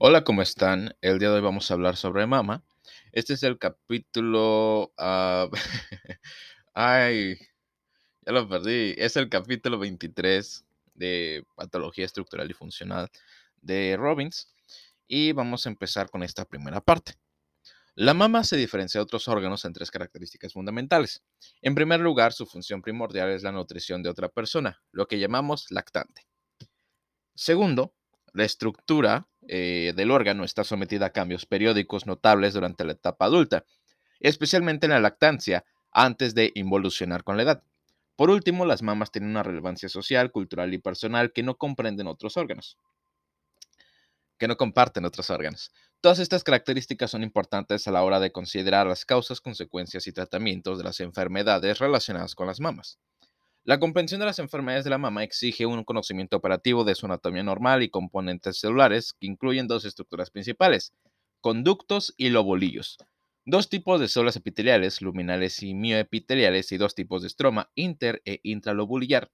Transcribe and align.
Hola, 0.00 0.22
¿cómo 0.22 0.42
están? 0.42 0.94
El 1.00 1.18
día 1.18 1.28
de 1.28 1.34
hoy 1.34 1.40
vamos 1.40 1.68
a 1.68 1.74
hablar 1.74 1.96
sobre 1.96 2.24
mama. 2.24 2.62
Este 3.10 3.34
es 3.34 3.42
el 3.42 3.58
capítulo... 3.58 4.92
ah, 4.96 5.48
Ay, 6.72 7.36
ya 8.24 8.32
lo 8.32 8.48
perdí. 8.48 8.94
Es 8.96 9.16
el 9.16 9.28
capítulo 9.28 9.76
23 9.76 10.64
de 10.94 11.44
Patología 11.56 12.04
Estructural 12.04 12.48
y 12.48 12.54
Funcional 12.54 13.10
de 13.60 13.96
Robbins. 13.98 14.54
Y 15.08 15.32
vamos 15.32 15.66
a 15.66 15.70
empezar 15.70 16.10
con 16.10 16.22
esta 16.22 16.44
primera 16.44 16.80
parte. 16.80 17.14
La 17.96 18.14
mama 18.14 18.44
se 18.44 18.56
diferencia 18.56 19.00
de 19.00 19.02
otros 19.02 19.26
órganos 19.26 19.64
en 19.64 19.72
tres 19.72 19.90
características 19.90 20.52
fundamentales. 20.52 21.24
En 21.60 21.74
primer 21.74 21.98
lugar, 21.98 22.32
su 22.32 22.46
función 22.46 22.82
primordial 22.82 23.30
es 23.30 23.42
la 23.42 23.50
nutrición 23.50 24.04
de 24.04 24.10
otra 24.10 24.28
persona, 24.28 24.80
lo 24.92 25.08
que 25.08 25.18
llamamos 25.18 25.72
lactante. 25.72 26.28
Segundo, 27.34 27.96
la 28.32 28.44
estructura 28.44 29.26
eh, 29.48 29.92
del 29.96 30.10
órgano 30.10 30.44
está 30.44 30.64
sometida 30.64 31.06
a 31.06 31.10
cambios 31.10 31.46
periódicos 31.46 32.06
notables 32.06 32.54
durante 32.54 32.84
la 32.84 32.92
etapa 32.92 33.24
adulta, 33.24 33.64
especialmente 34.20 34.86
en 34.86 34.92
la 34.92 35.00
lactancia, 35.00 35.64
antes 35.90 36.34
de 36.34 36.52
involucionar 36.54 37.24
con 37.24 37.36
la 37.36 37.42
edad. 37.44 37.62
Por 38.16 38.30
último, 38.30 38.66
las 38.66 38.82
mamas 38.82 39.10
tienen 39.10 39.30
una 39.30 39.42
relevancia 39.42 39.88
social, 39.88 40.32
cultural 40.32 40.74
y 40.74 40.78
personal 40.78 41.32
que 41.32 41.42
no 41.42 41.56
comprenden 41.56 42.08
otros 42.08 42.36
órganos, 42.36 42.76
que 44.38 44.48
no 44.48 44.56
comparten 44.56 45.04
otros 45.04 45.30
órganos. 45.30 45.72
Todas 46.00 46.18
estas 46.18 46.44
características 46.44 47.10
son 47.10 47.22
importantes 47.22 47.88
a 47.88 47.92
la 47.92 48.02
hora 48.02 48.20
de 48.20 48.30
considerar 48.32 48.86
las 48.86 49.04
causas, 49.04 49.40
consecuencias 49.40 50.06
y 50.06 50.12
tratamientos 50.12 50.78
de 50.78 50.84
las 50.84 51.00
enfermedades 51.00 51.78
relacionadas 51.78 52.34
con 52.34 52.46
las 52.46 52.60
mamas. 52.60 52.98
La 53.68 53.78
comprensión 53.78 54.18
de 54.18 54.24
las 54.24 54.38
enfermedades 54.38 54.84
de 54.84 54.88
la 54.88 54.96
mama 54.96 55.22
exige 55.22 55.66
un 55.66 55.84
conocimiento 55.84 56.38
operativo 56.38 56.84
de 56.84 56.94
su 56.94 57.04
anatomía 57.04 57.42
normal 57.42 57.82
y 57.82 57.90
componentes 57.90 58.60
celulares 58.60 59.12
que 59.12 59.26
incluyen 59.26 59.68
dos 59.68 59.84
estructuras 59.84 60.30
principales, 60.30 60.94
conductos 61.42 62.14
y 62.16 62.30
lobulillos. 62.30 62.96
Dos 63.44 63.68
tipos 63.68 64.00
de 64.00 64.08
células 64.08 64.36
epiteliales, 64.36 65.02
luminales 65.02 65.62
y 65.62 65.74
mioepiteliales, 65.74 66.72
y 66.72 66.78
dos 66.78 66.94
tipos 66.94 67.20
de 67.20 67.28
estroma, 67.28 67.70
inter 67.74 68.22
e 68.24 68.40
intralobulillar. 68.42 69.30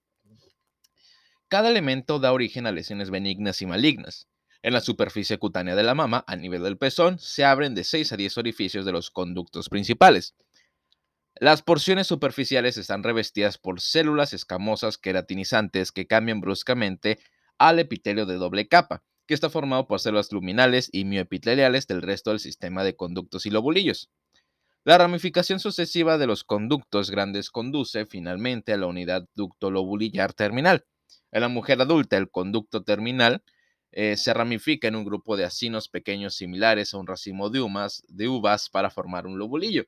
Cada 1.47 1.71
elemento 1.71 2.19
da 2.19 2.33
origen 2.33 2.67
a 2.67 2.73
lesiones 2.73 3.11
benignas 3.11 3.63
y 3.63 3.67
malignas. 3.67 4.27
En 4.63 4.73
la 4.73 4.81
superficie 4.81 5.39
cutánea 5.39 5.77
de 5.77 5.85
la 5.85 5.95
mama, 5.95 6.25
a 6.27 6.35
nivel 6.35 6.65
del 6.65 6.77
pezón, 6.77 7.21
se 7.21 7.45
abren 7.45 7.77
de 7.77 7.85
6 7.85 8.11
a 8.13 8.17
10 8.17 8.39
orificios 8.39 8.85
de 8.85 8.91
los 8.91 9.13
conductos 9.13 9.69
principales. 9.69 10.35
Las 11.41 11.63
porciones 11.63 12.07
superficiales 12.07 12.77
están 12.77 13.03
revestidas 13.03 13.59
por 13.59 13.81
células 13.81 14.33
escamosas 14.33 14.99
queratinizantes 14.99 15.91
que 15.91 16.07
cambian 16.07 16.41
bruscamente 16.41 17.19
al 17.59 17.81
epitelio 17.81 18.25
de 18.25 18.37
doble 18.37 18.69
capa, 18.69 19.03
que 19.27 19.35
está 19.35 19.51
formado 19.51 19.89
por 19.89 19.99
células 19.99 20.31
luminales 20.31 20.91
y 20.93 21.05
mioepiteliales 21.05 21.89
del 21.89 22.03
resto 22.03 22.31
del 22.31 22.39
sistema 22.39 22.85
de 22.85 22.95
conductos 22.95 23.47
y 23.47 23.51
lobulillos. 23.51 24.11
La 24.85 24.97
ramificación 24.97 25.59
sucesiva 25.59 26.19
de 26.19 26.29
los 26.29 26.45
conductos 26.45 27.11
grandes 27.11 27.51
conduce 27.51 28.07
finalmente 28.07 28.73
a 28.73 28.77
la 28.77 28.87
unidad 28.87 29.27
ducto-lobulillar 29.35 30.35
terminal. 30.35 30.85
En 31.33 31.41
la 31.41 31.49
mujer 31.49 31.81
adulta, 31.81 32.17
el 32.17 32.31
conducto 32.31 32.85
terminal 32.85 33.43
eh, 33.91 34.17
se 34.17 34.33
ramifica 34.35 34.87
en 34.87 34.95
un 34.95 35.05
grupo 35.05 35.37
de 35.37 35.45
acinos 35.45 35.89
pequeños 35.89 36.37
similares 36.37 36.95
a 36.95 36.99
un 36.99 37.09
racimo 37.09 37.51
de, 37.51 37.67
de 38.09 38.29
uvas 38.29 38.71
para 38.71 38.91
formar 38.91 39.27
un 39.27 39.37
lobulillo. 39.37 39.85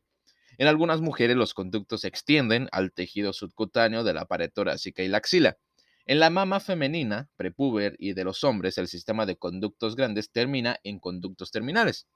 En 0.59 0.69
algunas 0.69 1.01
mujeres 1.01 1.37
los 1.37 1.55
conductos 1.55 2.03
se 2.03 2.09
extienden 2.09 2.69
al 2.73 2.93
tejido 2.93 3.33
subcutáneo 3.33 4.05
de 4.05 4.15
la 4.15 4.25
pared 4.25 4.51
torácica 4.53 5.03
y 5.03 5.09
la 5.09 5.19
axila. 5.19 5.59
En 6.07 6.21
la 6.21 6.31
mama 6.31 6.61
femenina, 6.61 7.29
prepuber 7.37 7.97
y 7.99 8.13
de 8.13 8.25
los 8.25 8.45
hombres, 8.45 8.79
el 8.79 8.89
sistema 8.89 9.27
de 9.27 9.37
conductos 9.37 9.97
grandes 9.97 10.31
termina 10.31 10.79
en 10.85 11.01
conductos 11.01 11.51
terminales. 11.51 12.07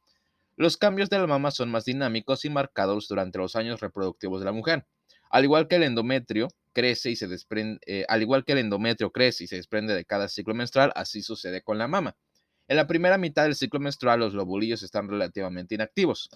Los 0.57 0.77
cambios 0.77 1.11
de 1.11 1.19
la 1.19 1.27
mama 1.27 1.51
son 1.51 1.71
más 1.71 1.85
dinámicos 1.85 2.45
y 2.45 2.51
marcados 2.51 3.09
durante 3.09 3.39
los 3.39 3.57
años 3.57 3.81
reproductivos 3.81 4.41
de 4.41 4.45
la 4.45 4.53
mujer. 4.53 4.87
Al 5.31 5.45
igual 5.45 5.69
que 5.69 5.77
el 5.77 5.83
endometrio 5.83 6.49
crece 6.73 7.11
y 7.11 7.17
se 7.17 7.29
eh, 7.87 8.05
al 8.09 8.23
igual 8.23 8.45
que 8.45 8.53
el 8.53 8.59
endometrio 8.59 9.11
crece 9.11 9.45
y 9.45 9.47
se 9.47 9.57
desprende 9.57 9.95
de 9.95 10.05
cada 10.05 10.29
ciclo 10.29 10.55
menstrual, 10.55 10.93
así 10.95 11.23
sucede 11.23 11.63
con 11.63 11.79
la 11.79 11.89
mama. 11.89 12.17
En 12.69 12.77
la 12.77 12.87
primera 12.87 13.19
mitad 13.19 13.45
del 13.45 13.57
ciclo 13.57 13.81
menstrual, 13.81 14.21
los 14.21 14.35
lobulillos 14.35 14.83
están 14.83 15.09
relativamente 15.09 15.75
inactivos. 15.75 16.31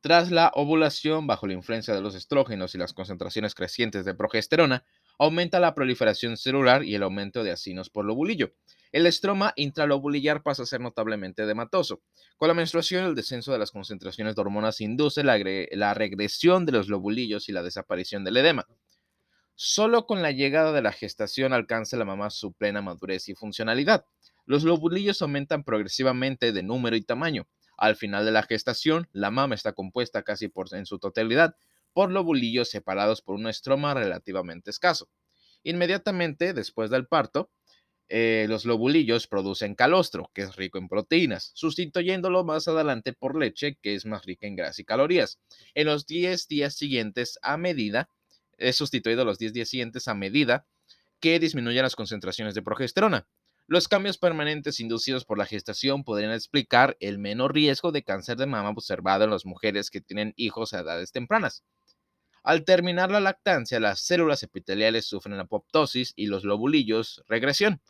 Tras 0.00 0.30
la 0.30 0.52
ovulación, 0.54 1.26
bajo 1.26 1.46
la 1.46 1.54
influencia 1.54 1.94
de 1.94 2.00
los 2.00 2.14
estrógenos 2.14 2.74
y 2.74 2.78
las 2.78 2.92
concentraciones 2.92 3.54
crecientes 3.54 4.04
de 4.04 4.14
progesterona, 4.14 4.84
aumenta 5.18 5.58
la 5.58 5.74
proliferación 5.74 6.36
celular 6.36 6.84
y 6.84 6.94
el 6.94 7.02
aumento 7.02 7.42
de 7.42 7.50
acinos 7.50 7.90
por 7.90 8.04
lobulillo. 8.04 8.52
El 8.92 9.06
estroma 9.06 9.52
intralobulillar 9.56 10.42
pasa 10.42 10.62
a 10.62 10.66
ser 10.66 10.80
notablemente 10.80 11.44
dematoso. 11.44 12.02
Con 12.36 12.48
la 12.48 12.54
menstruación, 12.54 13.04
el 13.04 13.14
descenso 13.14 13.52
de 13.52 13.58
las 13.58 13.70
concentraciones 13.70 14.36
de 14.36 14.40
hormonas 14.40 14.80
induce 14.80 15.24
la, 15.24 15.38
la 15.72 15.94
regresión 15.94 16.66
de 16.66 16.72
los 16.72 16.88
lobulillos 16.88 17.48
y 17.48 17.52
la 17.52 17.62
desaparición 17.62 18.24
del 18.24 18.36
edema. 18.36 18.66
Solo 19.54 20.06
con 20.06 20.20
la 20.22 20.32
llegada 20.32 20.72
de 20.72 20.82
la 20.82 20.92
gestación 20.92 21.52
alcanza 21.52 21.96
la 21.96 22.04
mamá 22.04 22.30
su 22.30 22.52
plena 22.52 22.82
madurez 22.82 23.28
y 23.28 23.34
funcionalidad. 23.34 24.04
Los 24.44 24.64
lobulillos 24.64 25.22
aumentan 25.22 25.64
progresivamente 25.64 26.52
de 26.52 26.62
número 26.62 26.94
y 26.94 27.02
tamaño. 27.02 27.48
Al 27.76 27.96
final 27.96 28.24
de 28.24 28.32
la 28.32 28.42
gestación, 28.42 29.08
la 29.12 29.30
mama 29.30 29.54
está 29.54 29.72
compuesta 29.72 30.22
casi 30.22 30.50
en 30.72 30.86
su 30.86 30.98
totalidad 30.98 31.56
por 31.92 32.10
lobulillos 32.10 32.70
separados 32.70 33.22
por 33.22 33.36
un 33.36 33.46
estroma 33.46 33.94
relativamente 33.94 34.70
escaso. 34.70 35.08
Inmediatamente 35.62 36.52
después 36.52 36.90
del 36.90 37.06
parto, 37.06 37.50
eh, 38.08 38.46
los 38.48 38.64
lobulillos 38.64 39.26
producen 39.26 39.74
calostro, 39.74 40.30
que 40.32 40.42
es 40.42 40.54
rico 40.54 40.78
en 40.78 40.88
proteínas, 40.88 41.50
sustituyéndolo 41.54 42.44
más 42.44 42.68
adelante 42.68 43.12
por 43.12 43.36
leche, 43.36 43.78
que 43.82 43.94
es 43.94 44.06
más 44.06 44.24
rica 44.24 44.46
en 44.46 44.54
grasa 44.54 44.82
y 44.82 44.84
calorías. 44.84 45.40
En 45.74 45.86
los 45.86 46.06
10 46.06 46.46
días 46.46 46.74
siguientes 46.74 47.38
a 47.42 47.56
medida, 47.56 48.08
es 48.58 48.76
sustituido 48.76 49.24
los 49.24 49.38
10 49.38 49.52
días 49.52 49.68
siguientes 49.68 50.06
a 50.06 50.14
medida 50.14 50.66
que 51.18 51.40
disminuyen 51.40 51.82
las 51.82 51.96
concentraciones 51.96 52.54
de 52.54 52.62
progesterona. 52.62 53.26
Los 53.68 53.88
cambios 53.88 54.16
permanentes 54.16 54.78
inducidos 54.78 55.24
por 55.24 55.38
la 55.38 55.46
gestación 55.46 56.04
podrían 56.04 56.32
explicar 56.32 56.96
el 57.00 57.18
menor 57.18 57.52
riesgo 57.52 57.90
de 57.90 58.04
cáncer 58.04 58.36
de 58.36 58.46
mama 58.46 58.70
observado 58.70 59.24
en 59.24 59.30
las 59.30 59.44
mujeres 59.44 59.90
que 59.90 60.00
tienen 60.00 60.34
hijos 60.36 60.72
a 60.72 60.80
edades 60.80 61.10
tempranas. 61.10 61.64
Al 62.44 62.64
terminar 62.64 63.10
la 63.10 63.18
lactancia, 63.18 63.80
las 63.80 63.98
células 63.98 64.44
epiteliales 64.44 65.06
sufren 65.06 65.40
apoptosis 65.40 66.12
y 66.14 66.26
los 66.26 66.44
lobulillos 66.44 67.24
regresión. 67.26 67.80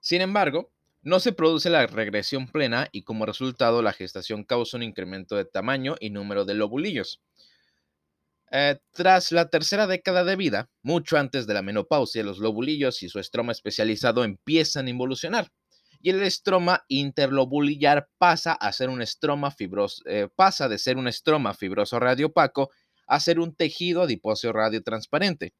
Sin 0.00 0.22
embargo, 0.22 0.72
no 1.02 1.20
se 1.20 1.32
produce 1.32 1.68
la 1.68 1.86
regresión 1.86 2.48
plena 2.48 2.88
y 2.92 3.02
como 3.02 3.26
resultado 3.26 3.82
la 3.82 3.92
gestación 3.92 4.42
causa 4.42 4.78
un 4.78 4.82
incremento 4.82 5.36
de 5.36 5.44
tamaño 5.44 5.96
y 6.00 6.08
número 6.08 6.46
de 6.46 6.54
lobulillos. 6.54 7.20
Eh, 8.56 8.78
tras 8.92 9.32
la 9.32 9.48
tercera 9.48 9.88
década 9.88 10.22
de 10.22 10.36
vida, 10.36 10.70
mucho 10.80 11.18
antes 11.18 11.48
de 11.48 11.54
la 11.54 11.62
menopausia, 11.62 12.22
los 12.22 12.38
lobulillos 12.38 13.02
y 13.02 13.08
su 13.08 13.18
estroma 13.18 13.50
especializado 13.50 14.22
empiezan 14.22 14.86
a 14.86 14.90
involucionar 14.90 15.50
y 16.00 16.10
el 16.10 16.22
estroma 16.22 16.84
interlobulillar 16.86 18.08
pasa 18.16 18.52
a 18.52 18.72
ser 18.72 18.90
un 18.90 19.02
estroma 19.02 19.50
fibroso, 19.50 20.04
eh, 20.06 20.28
pasa 20.36 20.68
de 20.68 20.78
ser 20.78 20.98
un 20.98 21.08
estroma 21.08 21.52
fibroso 21.52 21.98
radiopaco 21.98 22.70
a 23.08 23.18
ser 23.18 23.40
un 23.40 23.56
tejido 23.56 24.02
adiposo 24.02 24.52
radiotransparente. 24.52 25.52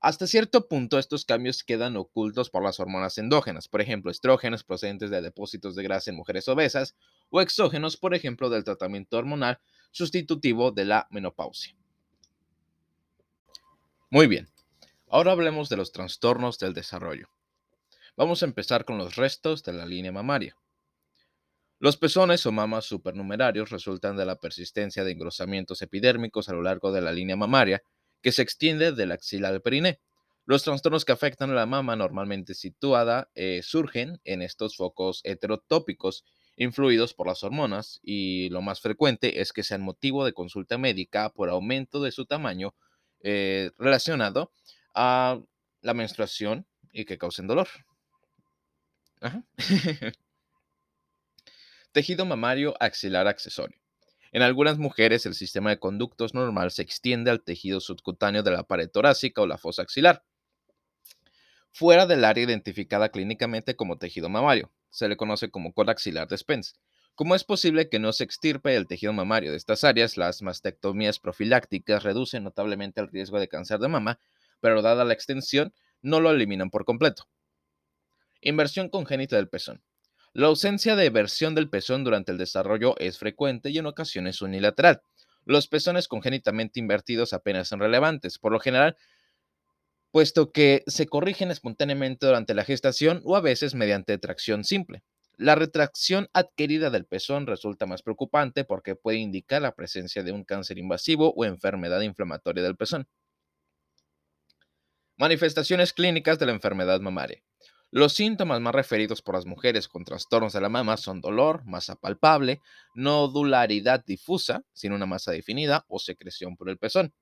Hasta 0.00 0.28
cierto 0.28 0.68
punto 0.68 1.00
estos 1.00 1.24
cambios 1.24 1.64
quedan 1.64 1.96
ocultos 1.96 2.50
por 2.50 2.62
las 2.62 2.78
hormonas 2.78 3.18
endógenas, 3.18 3.66
por 3.66 3.80
ejemplo, 3.80 4.12
estrógenos 4.12 4.62
procedentes 4.62 5.10
de 5.10 5.20
depósitos 5.20 5.74
de 5.74 5.82
grasa 5.82 6.10
en 6.10 6.16
mujeres 6.16 6.46
obesas 6.46 6.94
o 7.28 7.40
exógenos, 7.40 7.96
por 7.96 8.14
ejemplo, 8.14 8.50
del 8.50 8.62
tratamiento 8.62 9.18
hormonal 9.18 9.58
sustitutivo 9.90 10.70
de 10.70 10.84
la 10.84 11.08
menopausia. 11.10 11.74
Muy 14.08 14.28
bien, 14.28 14.48
ahora 15.08 15.32
hablemos 15.32 15.68
de 15.68 15.76
los 15.76 15.90
trastornos 15.90 16.60
del 16.60 16.74
desarrollo. 16.74 17.28
Vamos 18.16 18.40
a 18.40 18.46
empezar 18.46 18.84
con 18.84 18.98
los 18.98 19.16
restos 19.16 19.64
de 19.64 19.72
la 19.72 19.84
línea 19.84 20.12
mamaria. 20.12 20.56
Los 21.80 21.96
pezones 21.96 22.46
o 22.46 22.52
mamas 22.52 22.84
supernumerarios 22.84 23.70
resultan 23.70 24.16
de 24.16 24.24
la 24.24 24.36
persistencia 24.36 25.02
de 25.02 25.10
engrosamientos 25.10 25.82
epidérmicos 25.82 26.48
a 26.48 26.52
lo 26.52 26.62
largo 26.62 26.92
de 26.92 27.00
la 27.00 27.10
línea 27.10 27.34
mamaria 27.34 27.82
que 28.22 28.30
se 28.30 28.42
extiende 28.42 28.92
del 28.92 29.10
axila 29.10 29.48
al 29.48 29.60
periné. 29.60 30.00
Los 30.44 30.62
trastornos 30.62 31.04
que 31.04 31.10
afectan 31.10 31.50
a 31.50 31.54
la 31.54 31.66
mama 31.66 31.96
normalmente 31.96 32.54
situada 32.54 33.28
eh, 33.34 33.60
surgen 33.64 34.20
en 34.22 34.40
estos 34.40 34.76
focos 34.76 35.20
heterotópicos 35.24 36.24
influidos 36.54 37.12
por 37.12 37.26
las 37.26 37.42
hormonas 37.42 37.98
y 38.04 38.50
lo 38.50 38.62
más 38.62 38.80
frecuente 38.80 39.40
es 39.40 39.52
que 39.52 39.64
sean 39.64 39.82
motivo 39.82 40.24
de 40.24 40.32
consulta 40.32 40.78
médica 40.78 41.30
por 41.30 41.50
aumento 41.50 42.00
de 42.00 42.12
su 42.12 42.24
tamaño 42.24 42.72
eh, 43.28 43.72
relacionado 43.76 44.52
a 44.94 45.40
la 45.80 45.94
menstruación 45.94 46.64
y 46.92 47.04
que 47.06 47.18
causen 47.18 47.48
dolor. 47.48 47.66
Tejido 51.90 52.24
mamario 52.24 52.76
axilar 52.78 53.26
accesorio. 53.26 53.76
En 54.30 54.42
algunas 54.42 54.78
mujeres 54.78 55.26
el 55.26 55.34
sistema 55.34 55.70
de 55.70 55.80
conductos 55.80 56.34
normal 56.34 56.70
se 56.70 56.82
extiende 56.82 57.32
al 57.32 57.42
tejido 57.42 57.80
subcutáneo 57.80 58.44
de 58.44 58.52
la 58.52 58.62
pared 58.62 58.88
torácica 58.88 59.42
o 59.42 59.46
la 59.48 59.58
fosa 59.58 59.82
axilar, 59.82 60.22
fuera 61.72 62.06
del 62.06 62.24
área 62.24 62.44
identificada 62.44 63.08
clínicamente 63.08 63.74
como 63.74 63.98
tejido 63.98 64.28
mamario. 64.28 64.70
se 64.90 65.08
le 65.08 65.16
conoce 65.16 65.50
como 65.50 65.72
cola 65.72 65.90
axilar 65.90 66.28
de 66.28 66.38
Spence. 66.38 66.74
Como 67.16 67.34
es 67.34 67.44
posible 67.44 67.88
que 67.88 67.98
no 67.98 68.12
se 68.12 68.24
extirpe 68.24 68.76
el 68.76 68.86
tejido 68.86 69.14
mamario 69.14 69.50
de 69.50 69.56
estas 69.56 69.84
áreas, 69.84 70.18
las 70.18 70.42
mastectomías 70.42 71.18
profilácticas 71.18 72.02
reducen 72.02 72.44
notablemente 72.44 73.00
el 73.00 73.08
riesgo 73.08 73.40
de 73.40 73.48
cáncer 73.48 73.78
de 73.78 73.88
mama, 73.88 74.20
pero 74.60 74.82
dada 74.82 75.02
la 75.02 75.14
extensión, 75.14 75.72
no 76.02 76.20
lo 76.20 76.30
eliminan 76.30 76.68
por 76.68 76.84
completo. 76.84 77.26
Inversión 78.42 78.90
congénita 78.90 79.36
del 79.36 79.48
pezón. 79.48 79.82
La 80.34 80.48
ausencia 80.48 80.94
de 80.94 81.08
versión 81.08 81.54
del 81.54 81.70
pezón 81.70 82.04
durante 82.04 82.32
el 82.32 82.38
desarrollo 82.38 82.94
es 82.98 83.18
frecuente 83.18 83.70
y 83.70 83.78
en 83.78 83.86
ocasiones 83.86 84.42
unilateral. 84.42 85.00
Los 85.46 85.68
pezones 85.68 86.08
congénitamente 86.08 86.80
invertidos 86.80 87.32
apenas 87.32 87.68
son 87.68 87.80
relevantes, 87.80 88.38
por 88.38 88.52
lo 88.52 88.60
general, 88.60 88.94
puesto 90.10 90.52
que 90.52 90.84
se 90.86 91.06
corrigen 91.06 91.50
espontáneamente 91.50 92.26
durante 92.26 92.52
la 92.52 92.64
gestación 92.64 93.22
o 93.24 93.36
a 93.36 93.40
veces 93.40 93.74
mediante 93.74 94.18
tracción 94.18 94.64
simple. 94.64 95.02
La 95.38 95.54
retracción 95.54 96.30
adquirida 96.32 96.88
del 96.88 97.04
pezón 97.04 97.46
resulta 97.46 97.84
más 97.84 98.02
preocupante 98.02 98.64
porque 98.64 98.96
puede 98.96 99.18
indicar 99.18 99.60
la 99.60 99.74
presencia 99.74 100.22
de 100.22 100.32
un 100.32 100.44
cáncer 100.44 100.78
invasivo 100.78 101.34
o 101.36 101.44
enfermedad 101.44 102.00
inflamatoria 102.00 102.62
del 102.62 102.76
pezón. 102.76 103.06
Manifestaciones 105.18 105.92
clínicas 105.92 106.38
de 106.38 106.46
la 106.46 106.52
enfermedad 106.52 107.00
mamaria. 107.00 107.42
Los 107.90 108.14
síntomas 108.14 108.60
más 108.60 108.74
referidos 108.74 109.20
por 109.20 109.34
las 109.34 109.44
mujeres 109.44 109.88
con 109.88 110.04
trastornos 110.04 110.54
de 110.54 110.60
la 110.60 110.70
mama 110.70 110.96
son 110.96 111.20
dolor, 111.20 111.64
masa 111.66 111.96
palpable, 111.96 112.60
nodularidad 112.94 114.04
difusa, 114.04 114.62
sin 114.72 114.92
una 114.92 115.06
masa 115.06 115.32
definida, 115.32 115.84
o 115.88 115.98
secreción 115.98 116.56
por 116.56 116.70
el 116.70 116.78
pezón. 116.78 117.14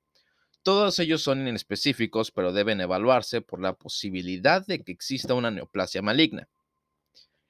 Todos 0.62 0.98
ellos 1.00 1.20
son 1.20 1.46
inespecíficos, 1.46 2.30
pero 2.30 2.52
deben 2.52 2.80
evaluarse 2.80 3.40
por 3.42 3.60
la 3.60 3.74
posibilidad 3.74 4.64
de 4.66 4.82
que 4.82 4.92
exista 4.92 5.34
una 5.34 5.50
neoplasia 5.50 6.00
maligna. 6.00 6.48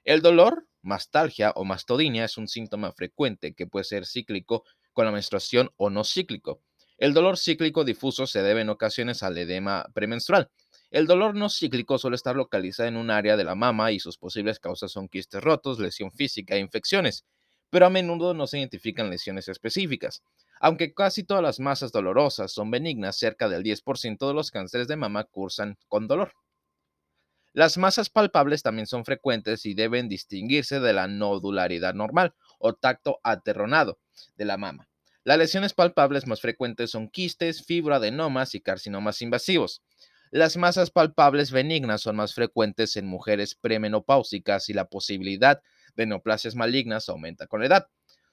El 0.05 0.21
dolor, 0.21 0.67
mastalgia 0.83 1.53
o 1.56 1.65
mastodinia 1.65 2.27
es 2.27 2.37
un 2.37 2.47
síntoma 2.47 2.93
frecuente 2.93 3.55
que 3.55 3.67
puede 3.67 3.85
ser 3.85 4.05
cíclico 4.05 4.65
con 4.93 5.06
la 5.06 5.12
menstruación 5.12 5.71
o 5.79 5.89
no 5.89 6.05
cíclico. 6.05 6.61
El 6.99 7.15
dolor 7.15 7.39
cíclico 7.39 7.85
difuso 7.85 8.27
se 8.27 8.43
debe 8.43 8.61
en 8.61 8.69
ocasiones 8.69 9.23
al 9.23 9.39
edema 9.39 9.87
premenstrual. 9.95 10.51
El 10.91 11.06
dolor 11.06 11.35
no 11.35 11.49
cíclico 11.49 11.97
suele 11.97 12.17
estar 12.17 12.37
localizado 12.37 12.87
en 12.87 12.99
un 12.99 13.11
área 13.11 13.39
de 13.39 13.45
la 13.45 13.55
mama 13.55 13.93
y 13.93 13.99
sus 13.99 14.19
posibles 14.19 14.61
causas 14.61 14.93
son 14.93 15.09
quistes 15.09 15.43
rotos, 15.43 15.79
lesión 15.79 16.12
física 16.12 16.55
e 16.55 16.61
infecciones, 16.61 17.25
pero 17.71 17.87
a 17.87 17.91
menudo 17.91 18.35
no 18.35 18.47
se 18.47 18.59
identifican 18.59 19.09
lesiones 19.09 19.49
específicas. 19.49 20.23
Aunque 20.61 20.93
casi 20.93 21.25
todas 21.25 21.43
las 21.43 21.61
masas 21.61 21.93
dolorosas 21.93 22.53
son 22.53 22.71
benignas, 22.71 23.17
cerca 23.17 23.49
del 23.49 23.62
10% 23.62 24.29
de 24.29 24.35
los 24.35 24.51
cánceres 24.51 24.87
de 24.87 24.97
mama 24.97 25.25
cursan 25.25 25.79
con 25.89 26.06
dolor. 26.06 26.35
Las 27.55 27.79
masas 27.79 28.11
palpables 28.11 28.65
también 28.65 28.89
son 28.89 29.05
frecuentes 29.05 29.65
y 29.65 29.75
deben 29.75 30.09
distinguirse 30.09 30.81
de 30.81 30.93
la 30.93 31.06
nodularidad 31.06 31.95
normal 31.95 32.35
o 32.59 32.75
tacto 32.75 33.21
aterronado 33.23 34.01
de 34.37 34.45
la 34.45 34.56
mama. 34.56 34.89
Las 35.23 35.39
lesiones 35.39 35.73
palpables 35.73 36.27
más 36.27 36.41
frecuentes 36.41 36.91
son 36.91 37.09
quistes, 37.09 37.65
fibroadenomas 37.65 38.56
y 38.56 38.61
carcinomas 38.61 39.23
invasivos. 39.23 39.83
Las 40.33 40.56
masas 40.56 40.91
palpables 40.91 41.53
benignas 41.53 42.01
son 42.01 42.17
más 42.17 42.35
frecuentes 42.35 42.97
en 42.97 43.06
mujeres 43.06 43.55
premenopáusicas 43.55 44.69
y 44.69 44.73
la 44.73 44.87
posibilidad 44.87 45.62
de 45.95 46.06
neoplasias 46.06 46.56
malignas 46.56 47.09
aumenta 47.09 47.47
con 47.47 47.61
la 47.61 47.67
edad. 47.67 47.87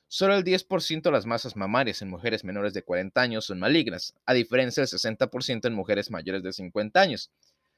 Solo 0.08 0.36
el 0.36 0.44
10% 0.44 1.04
de 1.04 1.12
las 1.12 1.28
masas 1.28 1.56
mamarias 1.56 2.02
en 2.02 2.10
mujeres 2.10 2.44
menores 2.44 2.74
de 2.74 2.82
40 2.82 3.22
años 3.22 3.46
son 3.46 3.60
malignas, 3.60 4.16
a 4.26 4.34
diferencia 4.34 4.82
del 4.82 4.90
60% 4.90 5.68
en 5.68 5.74
mujeres 5.76 6.10
mayores 6.10 6.42
de 6.42 6.52
50 6.52 7.00
años. 7.00 7.32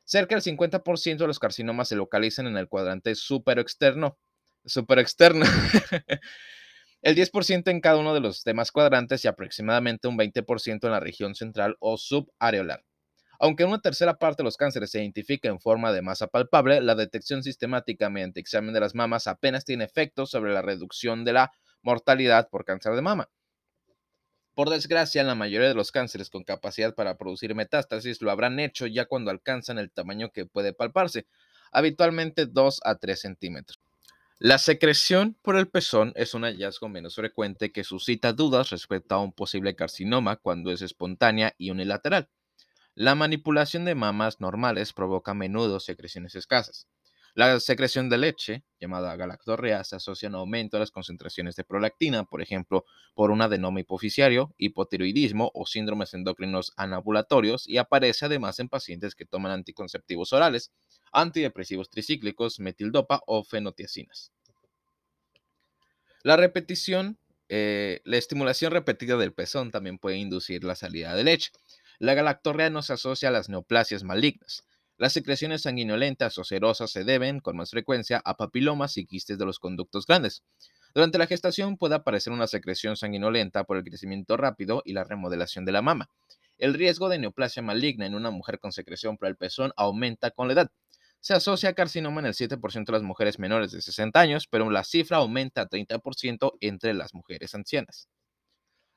Cerca 0.05 0.35
del 0.35 0.43
50% 0.43 1.17
de 1.17 1.27
los 1.27 1.39
carcinomas 1.39 1.87
se 1.87 1.95
localizan 1.95 2.47
en 2.47 2.57
el 2.57 2.67
cuadrante 2.67 3.15
superexterno. 3.15 4.17
Superexterno. 4.65 5.45
el 7.01 7.15
10% 7.15 7.69
en 7.69 7.81
cada 7.81 7.97
uno 7.97 8.13
de 8.13 8.19
los 8.19 8.43
demás 8.43 8.71
cuadrantes 8.71 9.23
y 9.23 9.27
aproximadamente 9.27 10.07
un 10.07 10.17
20% 10.17 10.85
en 10.85 10.91
la 10.91 10.99
región 10.99 11.35
central 11.35 11.75
o 11.79 11.97
subareolar. 11.97 12.83
Aunque 13.39 13.65
una 13.65 13.81
tercera 13.81 14.17
parte 14.17 14.41
de 14.41 14.45
los 14.45 14.57
cánceres 14.57 14.91
se 14.91 15.01
identifica 15.01 15.49
en 15.49 15.59
forma 15.59 15.91
de 15.91 16.01
masa 16.01 16.27
palpable, 16.27 16.79
la 16.81 16.95
detección 16.95 17.43
sistemática 17.43 18.09
mediante 18.09 18.39
examen 18.39 18.73
de 18.73 18.79
las 18.79 18.95
mamas 18.95 19.27
apenas 19.27 19.65
tiene 19.65 19.83
efecto 19.83 20.25
sobre 20.25 20.53
la 20.53 20.61
reducción 20.61 21.25
de 21.25 21.33
la 21.33 21.51
mortalidad 21.81 22.49
por 22.49 22.63
cáncer 22.63 22.95
de 22.95 23.01
mama. 23.01 23.29
Por 24.55 24.69
desgracia, 24.69 25.23
la 25.23 25.33
mayoría 25.33 25.67
de 25.67 25.73
los 25.73 25.91
cánceres 25.91 26.29
con 26.29 26.43
capacidad 26.43 26.93
para 26.93 27.17
producir 27.17 27.55
metástasis 27.55 28.21
lo 28.21 28.29
habrán 28.29 28.59
hecho 28.59 28.85
ya 28.85 29.05
cuando 29.05 29.31
alcanzan 29.31 29.79
el 29.79 29.89
tamaño 29.89 30.31
que 30.31 30.45
puede 30.45 30.73
palparse, 30.73 31.25
habitualmente 31.71 32.45
2 32.45 32.81
a 32.83 32.95
3 32.95 33.19
centímetros. 33.19 33.79
La 34.37 34.59
secreción 34.59 35.37
por 35.41 35.55
el 35.55 35.69
pezón 35.69 36.11
es 36.15 36.33
un 36.33 36.43
hallazgo 36.43 36.89
menos 36.89 37.15
frecuente 37.15 37.71
que 37.71 37.83
suscita 37.83 38.33
dudas 38.33 38.69
respecto 38.69 39.15
a 39.15 39.21
un 39.21 39.31
posible 39.31 39.75
carcinoma 39.75 40.35
cuando 40.35 40.71
es 40.71 40.81
espontánea 40.81 41.55
y 41.57 41.71
unilateral. 41.71 42.29
La 42.93 43.15
manipulación 43.15 43.85
de 43.85 43.95
mamas 43.95 44.39
normales 44.39 44.93
provoca 44.93 45.31
a 45.31 45.35
menudo 45.35 45.79
secreciones 45.79 46.35
escasas. 46.35 46.87
La 47.35 47.59
secreción 47.59 48.09
de 48.09 48.19
leche, 48.19 48.63
llamada 48.79 49.15
galactorrea, 49.15 49.83
se 49.83 49.95
asocia 49.95 50.27
a 50.27 50.29
un 50.29 50.35
aumento 50.35 50.77
de 50.77 50.81
las 50.81 50.91
concentraciones 50.91 51.55
de 51.55 51.63
prolactina, 51.63 52.25
por 52.25 52.43
ejemplo, 52.43 52.85
por 53.15 53.31
un 53.31 53.41
adenoma 53.41 53.79
hipoficiario, 53.79 54.53
hipotiroidismo 54.59 55.49
o 55.55 55.65
síndromes 55.65 56.13
endocrinos 56.13 56.73
anabulatorios, 56.77 57.67
y 57.67 57.77
aparece 57.77 58.25
además 58.25 58.59
en 58.59 58.69
pacientes 58.69 59.15
que 59.15 59.25
toman 59.25 59.51
anticonceptivos 59.51 60.31
orales, 60.31 60.71
antidepresivos 61.11 61.89
tricíclicos, 61.89 62.59
metildopa 62.59 63.21
o 63.25 63.43
fenotiacinas. 63.43 64.31
La 66.21 66.37
repetición, 66.37 67.17
eh, 67.49 68.01
la 68.03 68.17
estimulación 68.17 68.71
repetida 68.71 69.17
del 69.17 69.33
pezón 69.33 69.71
también 69.71 69.97
puede 69.97 70.17
inducir 70.17 70.63
la 70.63 70.75
salida 70.75 71.15
de 71.15 71.23
leche. 71.23 71.51
La 71.97 72.13
galactorrea 72.13 72.69
no 72.69 72.83
se 72.83 72.93
asocia 72.93 73.29
a 73.29 73.31
las 73.31 73.49
neoplasias 73.49 74.03
malignas. 74.03 74.63
Las 74.97 75.13
secreciones 75.13 75.63
sanguinolentas 75.63 76.37
o 76.37 76.43
serosas 76.43 76.91
se 76.91 77.03
deben, 77.03 77.39
con 77.39 77.57
más 77.57 77.71
frecuencia, 77.71 78.21
a 78.23 78.37
papilomas 78.37 78.97
y 78.97 79.05
quistes 79.05 79.37
de 79.39 79.45
los 79.45 79.59
conductos 79.59 80.05
grandes. 80.05 80.43
Durante 80.93 81.17
la 81.17 81.25
gestación 81.25 81.77
puede 81.77 81.95
aparecer 81.95 82.31
una 82.31 82.45
secreción 82.45 82.95
sanguinolenta 82.95 83.63
por 83.63 83.77
el 83.77 83.83
crecimiento 83.83 84.37
rápido 84.37 84.83
y 84.85 84.93
la 84.93 85.03
remodelación 85.03 85.65
de 85.65 85.71
la 85.71 85.81
mama. 85.81 86.09
El 86.59 86.75
riesgo 86.75 87.09
de 87.09 87.17
neoplasia 87.17 87.63
maligna 87.63 88.05
en 88.05 88.13
una 88.13 88.29
mujer 88.29 88.59
con 88.59 88.71
secreción 88.71 89.17
por 89.17 89.27
el 89.27 89.35
pezón 89.35 89.73
aumenta 89.75 90.29
con 90.29 90.47
la 90.47 90.53
edad. 90.53 90.71
Se 91.19 91.33
asocia 91.33 91.69
a 91.69 91.73
carcinoma 91.73 92.19
en 92.19 92.27
el 92.27 92.33
7% 92.35 92.85
de 92.85 92.91
las 92.91 93.01
mujeres 93.01 93.39
menores 93.39 93.71
de 93.71 93.81
60 93.81 94.19
años, 94.19 94.47
pero 94.47 94.69
la 94.69 94.83
cifra 94.83 95.17
aumenta 95.17 95.61
a 95.61 95.69
30% 95.69 96.53
entre 96.59 96.93
las 96.93 97.13
mujeres 97.15 97.55
ancianas. 97.55 98.09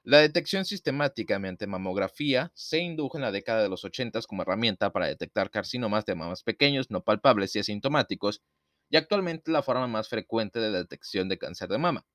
La 0.07 0.19
detección 0.19 0.65
sistemática 0.65 1.41
mediante 1.41 1.67
mamografía 1.67 2.53
se 2.55 2.79
indujo 2.79 3.19
en 3.19 3.23
la 3.23 3.33
década 3.33 3.65
de 3.65 3.69
los 3.69 3.85
80 3.85 4.21
como 4.29 4.43
herramienta 4.43 4.93
para 4.93 5.09
detectar 5.09 5.51
carcinomas 5.51 6.07
de 6.07 6.15
mamas 6.15 6.45
pequeños, 6.45 6.93
no 6.93 7.03
palpables 7.03 7.57
y 7.57 7.59
asintomáticos, 7.59 8.41
y 8.89 8.99
actualmente 8.99 9.51
la 9.51 9.65
forma 9.65 9.89
más 9.89 10.09
frecuente 10.09 10.61
de 10.61 10.71
detección 10.71 11.29
de 11.29 11.39
cáncer 11.39 11.71
de 11.71 11.79
mama. 11.79 12.07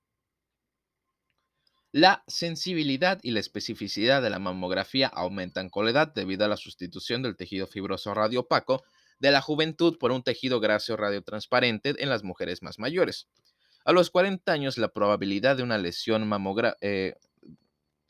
La 1.92 2.24
sensibilidad 2.28 3.20
y 3.24 3.32
la 3.32 3.42
especificidad 3.42 4.22
de 4.22 4.30
la 4.30 4.40
mamografía 4.40 5.08
aumentan 5.08 5.70
con 5.70 5.84
la 5.84 5.92
edad 5.92 6.14
debido 6.14 6.46
a 6.46 6.48
la 6.48 6.56
sustitución 6.56 7.22
del 7.22 7.36
tejido 7.36 7.68
fibroso 7.68 8.14
radiopaco 8.14 8.84
de 9.20 9.32
la 9.32 9.42
juventud 9.42 9.98
por 9.98 10.14
un 10.14 10.24
tejido 10.24 10.62
graso 10.62 10.96
radiotransparente 10.96 12.02
en 12.02 12.08
las 12.08 12.24
mujeres 12.24 12.64
más 12.64 12.80
mayores. 12.80 13.28
A 13.84 13.92
los 13.92 14.12
40 14.12 14.50
años, 14.50 14.78
la 14.78 14.94
probabilidad 14.94 15.58
de 15.58 15.64
una 15.64 15.78
lesión 15.78 16.30
eh, 16.80 17.16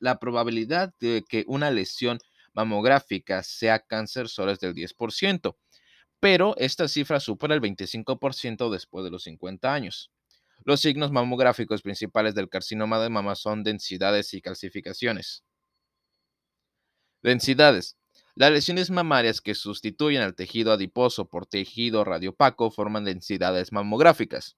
la 0.01 0.19
probabilidad 0.19 0.93
de 0.99 1.23
que 1.27 1.45
una 1.47 1.71
lesión 1.71 2.19
mamográfica 2.53 3.43
sea 3.43 3.79
cáncer 3.79 4.27
solo 4.27 4.51
es 4.51 4.59
del 4.59 4.73
10%, 4.73 5.55
pero 6.19 6.55
esta 6.57 6.87
cifra 6.87 7.19
supera 7.19 7.55
el 7.55 7.61
25% 7.61 8.69
después 8.69 9.05
de 9.05 9.11
los 9.11 9.23
50 9.23 9.73
años. 9.73 10.11
Los 10.63 10.81
signos 10.81 11.11
mamográficos 11.11 11.81
principales 11.81 12.35
del 12.35 12.49
carcinoma 12.49 12.99
de 12.99 13.09
mama 13.09 13.35
son 13.35 13.63
densidades 13.63 14.33
y 14.33 14.41
calcificaciones. 14.41 15.43
Densidades. 17.23 17.97
Las 18.35 18.51
lesiones 18.51 18.89
mamarias 18.89 19.41
que 19.41 19.55
sustituyen 19.55 20.21
al 20.21 20.35
tejido 20.35 20.71
adiposo 20.71 21.29
por 21.29 21.45
tejido 21.45 22.03
radiopaco 22.03 22.71
forman 22.71 23.05
densidades 23.05 23.71
mamográficas. 23.71 24.55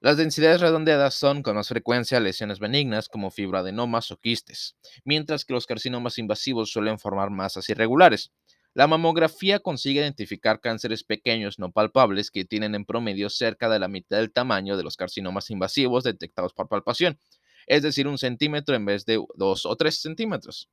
Las 0.00 0.16
densidades 0.16 0.60
redondeadas 0.60 1.14
son 1.14 1.42
con 1.42 1.56
más 1.56 1.68
frecuencia 1.68 2.20
lesiones 2.20 2.60
benignas 2.60 3.08
como 3.08 3.32
fibroadenomas 3.32 4.12
o 4.12 4.16
quistes, 4.16 4.76
mientras 5.04 5.44
que 5.44 5.54
los 5.54 5.66
carcinomas 5.66 6.18
invasivos 6.18 6.70
suelen 6.70 7.00
formar 7.00 7.30
masas 7.30 7.68
irregulares. 7.68 8.30
La 8.74 8.86
mamografía 8.86 9.58
consigue 9.58 10.00
identificar 10.00 10.60
cánceres 10.60 11.02
pequeños 11.02 11.58
no 11.58 11.72
palpables 11.72 12.30
que 12.30 12.44
tienen 12.44 12.76
en 12.76 12.84
promedio 12.84 13.28
cerca 13.28 13.68
de 13.68 13.80
la 13.80 13.88
mitad 13.88 14.18
del 14.18 14.30
tamaño 14.30 14.76
de 14.76 14.84
los 14.84 14.96
carcinomas 14.96 15.50
invasivos 15.50 16.04
detectados 16.04 16.52
por 16.52 16.68
palpación, 16.68 17.18
es 17.66 17.82
decir, 17.82 18.06
un 18.06 18.18
centímetro 18.18 18.76
en 18.76 18.84
vez 18.84 19.04
de 19.04 19.20
dos 19.34 19.66
o 19.66 19.74
tres 19.74 20.00
centímetros. 20.00 20.68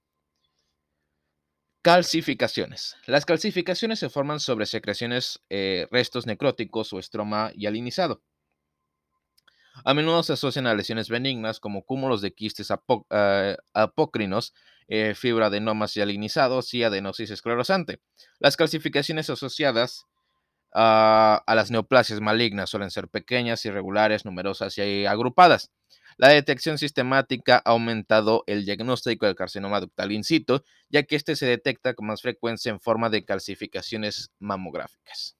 Calcificaciones. 1.81 2.95
Las 3.07 3.25
calcificaciones 3.25 3.97
se 3.97 4.09
forman 4.09 4.39
sobre 4.39 4.67
secreciones, 4.67 5.39
eh, 5.49 5.87
restos 5.89 6.27
necróticos 6.27 6.93
o 6.93 6.99
estroma 6.99 7.51
hialinizado. 7.55 8.21
A 9.83 9.93
menudo 9.93 10.23
se 10.23 10.33
asocian 10.33 10.67
a 10.67 10.73
lesiones 10.73 11.09
benignas 11.09 11.59
como 11.59 11.83
cúmulos 11.83 12.21
de 12.21 12.33
quistes 12.33 12.71
eh, 13.09 13.57
apócrinos, 13.73 14.53
eh, 14.87 15.13
fibroadenomas 15.15 15.97
alinizados 15.97 16.73
y 16.73 16.83
adenosis 16.83 17.31
esclerosante. 17.31 17.99
Las 18.39 18.57
calcificaciones 18.57 19.29
asociadas 19.29 20.05
a 20.77 21.53
las 21.55 21.71
neoplasias 21.71 22.19
malignas 22.19 22.69
suelen 22.69 22.91
ser 22.91 23.07
pequeñas, 23.07 23.63
irregulares, 23.63 24.25
numerosas 24.25 24.77
y 24.77 25.05
agrupadas. 25.05 25.71
La 26.17 26.29
detección 26.29 26.77
sistemática 26.77 27.61
ha 27.65 27.71
aumentado 27.71 28.43
el 28.47 28.65
diagnóstico 28.65 29.25
del 29.25 29.35
carcinoma 29.35 29.81
ductal 29.81 30.11
in 30.11 30.23
situ, 30.23 30.63
ya 30.89 31.03
que 31.03 31.15
este 31.15 31.35
se 31.35 31.45
detecta 31.45 31.93
con 31.93 32.07
más 32.07 32.21
frecuencia 32.21 32.71
en 32.71 32.79
forma 32.79 33.09
de 33.09 33.25
calcificaciones 33.25 34.31
mamográficas. 34.39 35.35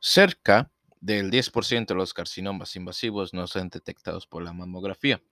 Cerca 0.00 0.70
del 1.00 1.30
10% 1.30 1.86
de 1.86 1.94
los 1.94 2.14
carcinomas 2.14 2.76
invasivos 2.76 3.34
no 3.34 3.46
son 3.46 3.68
detectados 3.68 4.26
por 4.26 4.42
la 4.42 4.52
mamografía. 4.52 5.22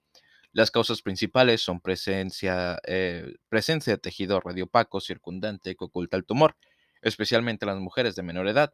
Las 0.52 0.70
causas 0.70 1.02
principales 1.02 1.60
son 1.60 1.80
presencia, 1.80 2.78
eh, 2.86 3.34
presencia 3.48 3.92
de 3.94 3.98
tejido 3.98 4.40
radiopaco 4.40 5.00
circundante 5.00 5.74
que 5.76 5.84
oculta 5.84 6.16
el 6.16 6.24
tumor, 6.24 6.56
especialmente 7.02 7.64
en 7.64 7.72
las 7.72 7.80
mujeres 7.80 8.16
de 8.16 8.22
menor 8.22 8.48
edad, 8.48 8.72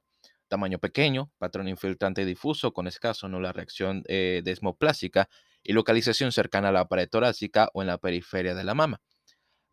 tamaño 0.49 0.79
pequeño, 0.79 1.33
patrón 1.39 1.67
infiltrante 1.67 2.25
difuso 2.25 2.73
con 2.73 2.87
escaso 2.87 3.29
nula 3.29 3.53
reacción 3.53 4.05
eh, 4.07 4.43
desmoplásica 4.45 5.29
y 5.63 5.73
localización 5.73 6.31
cercana 6.31 6.69
a 6.69 6.73
la 6.73 6.89
pared 6.89 7.09
torácica 7.09 7.71
o 7.75 7.83
en 7.83 7.89
la 7.89 7.99
periferia 7.99 8.55
de 8.55 8.65
la 8.65 8.75
mama. 8.75 9.01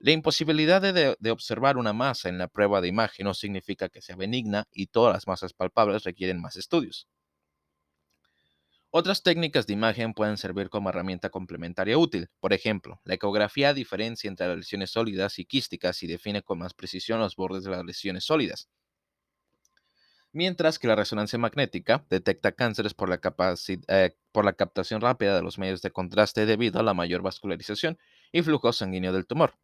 La 0.01 0.11
imposibilidad 0.11 0.81
de, 0.81 1.29
observar 1.29 1.75
una 1.75 1.91
masa 1.91 2.29
en 2.29 2.37
la 2.37 2.47
prueba 2.47 2.79
de 2.79 2.87
imagen 2.87 3.25
no 3.25 3.33
significa 3.33 3.89
que 3.89 4.01
sea 4.01 4.15
benigna 4.15 4.65
y 4.71 4.87
todas 4.87 5.13
las 5.13 5.27
masas 5.27 5.51
palpables 5.51 6.05
requieren 6.05 6.39
más 6.39 6.55
estudios. 6.55 7.09
Otras 8.91 9.23
técnicas 9.23 9.67
de 9.67 9.73
imagen 9.73 10.13
pueden 10.13 10.37
servir 10.37 10.69
como 10.69 10.89
herramienta 10.89 11.29
complementaria 11.29 11.97
útil. 11.97 12.29
Por 12.39 12.53
ejemplo, 12.53 13.01
la 13.03 13.15
ecografía 13.15 13.73
diferencia 13.73 14.29
entre 14.29 14.47
las 14.47 14.57
lesiones 14.57 14.91
sólidas 14.91 15.37
y 15.37 15.45
quísticas 15.45 16.01
y 16.01 16.07
define 16.07 16.43
con 16.43 16.59
más 16.59 16.73
precisión 16.73 17.19
los 17.19 17.35
bordes 17.35 17.65
de 17.65 17.71
las 17.71 17.83
lesiones 17.83 18.23
sólidas. 18.23 18.69
Mientras 20.31 20.79
que 20.79 20.87
la 20.87 20.95
resonancia 20.95 21.37
magnética 21.37 22.05
detecta 22.09 22.53
cánceres 22.53 22.93
por 22.93 23.09
la, 23.09 23.19
eh, 23.87 24.15
captación 24.55 25.01
rápida 25.01 25.35
de 25.35 25.41
los 25.43 25.57
medios 25.57 25.81
de 25.81 25.91
contraste 25.91 26.45
debido 26.45 26.79
a 26.79 26.83
la 26.83 26.93
mayor 26.93 27.21
vascularización 27.21 27.97
y 28.31 28.41
flujo 28.43 28.71
sanguíneo 28.71 29.11
del 29.11 29.27
tumor. 29.27 29.55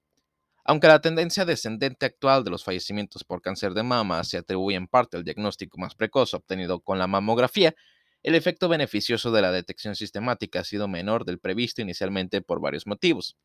Aunque 0.68 0.88
la 0.88 1.00
tendencia 1.00 1.46
descendente 1.46 2.08
actual 2.08 2.44
de 2.44 2.50
los 2.50 2.64
fallecimientos 2.64 3.24
por 3.24 3.40
cáncer 3.44 3.76
de 3.76 3.84
mama 3.84 4.24
se 4.24 4.38
atribuye 4.38 4.76
en 4.76 4.88
parte 4.88 5.16
al 5.16 5.24
diagnóstico 5.24 5.78
más 5.78 5.94
precoz 5.94 6.34
obtenido 6.34 6.80
con 6.80 6.98
la 6.98 7.06
mamografía, 7.06 7.76
el 8.24 8.34
efecto 8.34 8.68
beneficioso 8.68 9.32
de 9.32 9.44
la 9.44 9.52
detección 9.52 9.96
sistemática 9.96 10.62
ha 10.62 10.64
sido 10.64 10.88
menor 10.88 11.24
del 11.24 11.38
previsto 11.38 11.84
inicialmente 11.84 12.42
por 12.42 12.60
varios 12.60 12.88
motivos. 12.88 13.38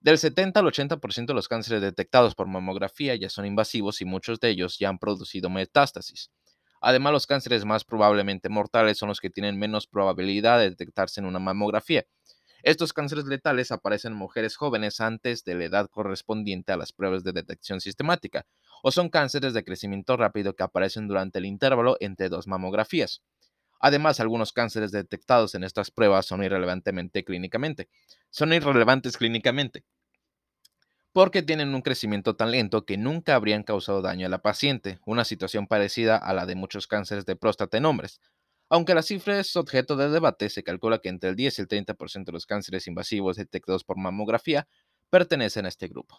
Del 0.00 0.16
70 0.16 0.60
al 0.60 0.66
80% 0.66 1.26
de 1.26 1.34
los 1.34 1.48
cánceres 1.48 1.82
detectados 1.82 2.34
por 2.34 2.46
mamografía 2.46 3.14
ya 3.14 3.28
son 3.28 3.44
invasivos 3.44 4.00
y 4.00 4.06
muchos 4.06 4.40
de 4.40 4.48
ellos 4.48 4.78
ya 4.78 4.88
han 4.88 4.98
producido 4.98 5.50
metástasis. 5.50 6.30
Además, 6.80 7.12
los 7.12 7.26
cánceres 7.26 7.66
más 7.66 7.84
probablemente 7.84 8.48
mortales 8.48 8.96
son 8.96 9.10
los 9.10 9.20
que 9.20 9.28
tienen 9.28 9.58
menos 9.58 9.86
probabilidad 9.86 10.58
de 10.60 10.70
detectarse 10.70 11.20
en 11.20 11.26
una 11.26 11.38
mamografía, 11.38 12.06
estos 12.64 12.92
cánceres 12.92 13.26
letales 13.26 13.70
aparecen 13.70 14.12
en 14.12 14.18
mujeres 14.18 14.56
jóvenes 14.56 15.00
antes 15.00 15.44
de 15.44 15.54
la 15.54 15.64
edad 15.64 15.88
correspondiente 15.90 16.72
a 16.72 16.76
las 16.76 16.92
pruebas 16.92 17.22
de 17.22 17.32
detección 17.32 17.80
sistemática, 17.80 18.46
o 18.82 18.90
son 18.90 19.08
cánceres 19.08 19.54
de 19.54 19.64
crecimiento 19.64 20.16
rápido 20.16 20.54
que 20.54 20.62
aparecen 20.62 21.06
durante 21.06 21.38
el 21.38 21.46
intervalo 21.46 21.96
entre 22.00 22.28
dos 22.28 22.46
mamografías. 22.46 23.22
Además, 23.80 24.18
algunos 24.18 24.52
cánceres 24.52 24.92
detectados 24.92 25.54
en 25.54 25.62
estas 25.62 25.90
pruebas 25.90 26.26
son 26.26 26.42
irrelevantemente 26.42 27.22
clínicamente. 27.22 27.88
Son 28.30 28.52
irrelevantes 28.52 29.16
clínicamente 29.16 29.84
porque 31.14 31.42
tienen 31.42 31.72
un 31.76 31.80
crecimiento 31.80 32.34
tan 32.34 32.50
lento 32.50 32.84
que 32.84 32.96
nunca 32.98 33.36
habrían 33.36 33.62
causado 33.62 34.02
daño 34.02 34.26
a 34.26 34.28
la 34.30 34.42
paciente, 34.42 34.98
una 35.06 35.24
situación 35.24 35.68
parecida 35.68 36.16
a 36.16 36.34
la 36.34 36.44
de 36.44 36.56
muchos 36.56 36.88
cánceres 36.88 37.24
de 37.24 37.36
próstata 37.36 37.78
en 37.78 37.84
hombres. 37.84 38.20
Aunque 38.74 38.92
la 38.92 39.02
cifra 39.02 39.38
es 39.38 39.54
objeto 39.54 39.94
de 39.94 40.08
debate, 40.08 40.50
se 40.50 40.64
calcula 40.64 40.98
que 40.98 41.08
entre 41.08 41.30
el 41.30 41.36
10 41.36 41.60
y 41.60 41.62
el 41.62 41.68
30% 41.68 42.24
de 42.24 42.32
los 42.32 42.44
cánceres 42.44 42.88
invasivos 42.88 43.36
detectados 43.36 43.84
por 43.84 43.96
mamografía 43.96 44.66
pertenecen 45.10 45.64
a 45.64 45.68
este 45.68 45.86
grupo. 45.86 46.18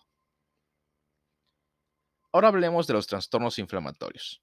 Ahora 2.32 2.48
hablemos 2.48 2.88
de 2.88 2.94
los 2.94 3.08
trastornos 3.08 3.60
inflamatorios. 3.60 4.42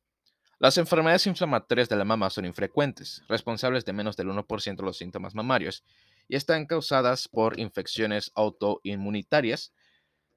Las 0.59 0.76
enfermedades 0.76 1.26
inflamatorias 1.26 1.88
de 1.88 1.97
la 1.97 2.04
mama 2.04 2.28
son 2.28 2.45
infrecuentes, 2.45 3.23
responsables 3.28 3.87
de 3.87 3.95
menos 3.95 4.14
del 4.19 4.28
1% 4.28 4.76
de 4.76 4.83
los 4.83 4.99
síntomas 4.99 5.35
mamarios, 5.35 5.83
y 6.28 6.37
están 6.37 6.66
causadas 6.66 7.28
por 7.28 7.59
infecciones 7.59 8.31
autoinmunitarias 8.35 9.73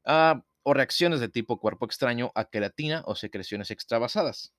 ah, 0.06 0.42
o 0.64 0.74
reacciones 0.74 1.20
de 1.20 1.28
tipo 1.28 1.60
cuerpo 1.60 1.86
extraño 1.86 2.32
a 2.36 2.46
queratina 2.46 3.04
o 3.06 3.16
secreciones 3.16 3.70
extravasadas. 3.70 4.54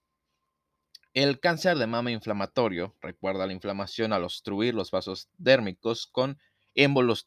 El 1.16 1.40
cáncer 1.40 1.78
de 1.78 1.86
mama 1.86 2.10
inflamatorio 2.10 2.94
recuerda 3.00 3.46
la 3.46 3.54
inflamación 3.54 4.12
al 4.12 4.24
obstruir 4.24 4.74
los 4.74 4.90
vasos 4.90 5.30
dérmicos 5.38 6.06
con 6.06 6.38
émbolos 6.74 7.24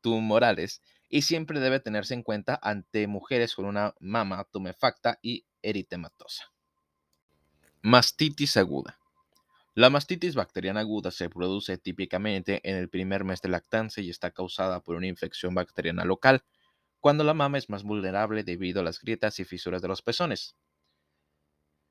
tumorales 0.00 0.80
y 1.08 1.22
siempre 1.22 1.58
debe 1.58 1.80
tenerse 1.80 2.14
en 2.14 2.22
cuenta 2.22 2.56
ante 2.62 3.08
mujeres 3.08 3.56
con 3.56 3.64
una 3.64 3.96
mama 3.98 4.46
tumefacta 4.52 5.18
y 5.22 5.44
eritematosa. 5.60 6.52
Mastitis 7.82 8.56
aguda. 8.56 9.00
La 9.74 9.90
mastitis 9.90 10.36
bacteriana 10.36 10.78
aguda 10.78 11.10
se 11.10 11.28
produce 11.28 11.78
típicamente 11.78 12.60
en 12.62 12.76
el 12.76 12.88
primer 12.88 13.24
mes 13.24 13.42
de 13.42 13.48
lactancia 13.48 14.04
y 14.04 14.10
está 14.10 14.30
causada 14.30 14.84
por 14.84 14.94
una 14.94 15.08
infección 15.08 15.52
bacteriana 15.52 16.04
local, 16.04 16.44
cuando 17.00 17.24
la 17.24 17.34
mama 17.34 17.58
es 17.58 17.70
más 17.70 17.82
vulnerable 17.82 18.44
debido 18.44 18.82
a 18.82 18.84
las 18.84 19.00
grietas 19.00 19.40
y 19.40 19.44
fisuras 19.44 19.82
de 19.82 19.88
los 19.88 20.00
pezones. 20.00 20.54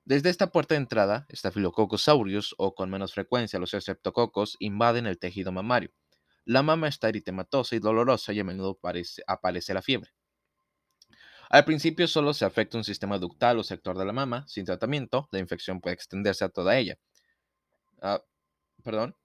Desde 0.05 0.29
esta 0.29 0.51
puerta 0.51 0.75
de 0.75 0.81
entrada, 0.81 1.25
Staphylococcus 1.33 2.07
aureus 2.07 2.53
o 2.59 2.75
con 2.75 2.91
menos 2.91 3.13
frecuencia 3.13 3.57
los 3.57 3.71
streptococos 3.71 4.55
invaden 4.59 5.07
el 5.07 5.17
tejido 5.17 5.51
mamario. 5.51 5.91
La 6.45 6.61
mama 6.61 6.87
está 6.87 7.09
eritematosa 7.09 7.75
y 7.75 7.79
dolorosa 7.79 8.31
y 8.31 8.39
a 8.39 8.43
menudo 8.43 8.79
aparece 9.25 9.73
la 9.73 9.81
fiebre. 9.81 10.11
Al 11.49 11.65
principio 11.65 12.07
solo 12.07 12.35
se 12.35 12.45
afecta 12.45 12.77
un 12.77 12.83
sistema 12.83 13.17
ductal 13.17 13.57
o 13.57 13.63
sector 13.63 13.97
de 13.97 14.05
la 14.05 14.13
mama. 14.13 14.47
Sin 14.47 14.63
tratamiento, 14.63 15.27
la 15.31 15.39
infección 15.39 15.81
puede 15.81 15.95
extenderse 15.95 16.45
a 16.45 16.49
toda 16.49 16.77
ella. 16.77 16.99
Ah, 17.99 18.23
perdón. 18.83 19.15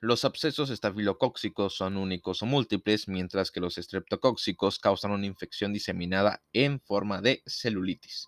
Los 0.00 0.24
abscesos 0.24 0.70
estafilocóxicos 0.70 1.76
son 1.76 1.96
únicos 1.96 2.42
o 2.42 2.46
múltiples, 2.46 3.06
mientras 3.06 3.52
que 3.52 3.60
los 3.60 3.76
streptocóxicos 3.76 4.80
causan 4.80 5.12
una 5.12 5.26
infección 5.26 5.72
diseminada 5.72 6.42
en 6.52 6.80
forma 6.80 7.20
de 7.20 7.44
celulitis. 7.46 8.26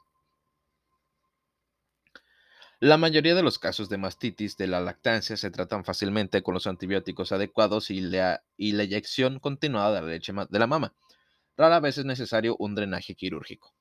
La 2.80 2.96
mayoría 2.96 3.34
de 3.34 3.42
los 3.42 3.58
casos 3.58 3.88
de 3.88 3.98
mastitis 3.98 4.56
de 4.56 4.68
la 4.68 4.80
lactancia 4.80 5.36
se 5.36 5.50
tratan 5.50 5.84
fácilmente 5.84 6.44
con 6.44 6.54
los 6.54 6.68
antibióticos 6.68 7.32
adecuados 7.32 7.90
y 7.90 8.00
la, 8.00 8.44
y 8.56 8.70
la 8.70 8.84
eyección 8.84 9.40
continuada 9.40 9.96
de 9.96 10.02
la 10.02 10.12
leche 10.12 10.32
de 10.48 10.58
la 10.60 10.66
mama. 10.68 10.94
Rara 11.56 11.80
vez 11.80 11.98
es 11.98 12.04
necesario 12.04 12.54
un 12.60 12.76
drenaje 12.76 13.16
quirúrgico. 13.16 13.74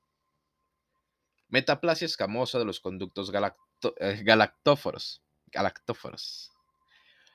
Metaplasia 1.48 2.06
escamosa 2.06 2.58
de 2.58 2.64
los 2.64 2.80
conductos 2.80 3.32
eh, 4.00 4.22
galactóforos. 4.24 5.22
galactóforos. 5.46 6.50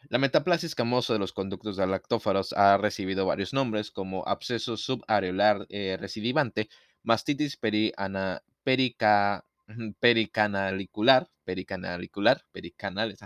La 0.10 0.18
metaplasia 0.18 0.68
escamosa 0.68 1.14
de 1.14 1.20
los 1.20 1.32
conductos 1.32 1.78
galactóforos 1.78 2.52
ha 2.52 2.78
recibido 2.78 3.26
varios 3.26 3.54
nombres 3.54 3.90
como 3.90 4.28
absceso 4.28 4.76
subareolar 4.76 5.66
eh, 5.70 5.96
recidivante, 5.98 6.68
mastitis 7.04 7.56
periana, 7.56 8.44
perica, 8.66 9.46
pericanalicular, 10.00 11.30
pericanalicular, 11.44 12.44
pericanales, 12.52 13.20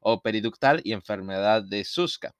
o 0.00 0.20
periductal 0.20 0.80
y 0.84 0.92
enfermedad 0.92 1.62
de 1.62 1.84
Suska. 1.84 2.34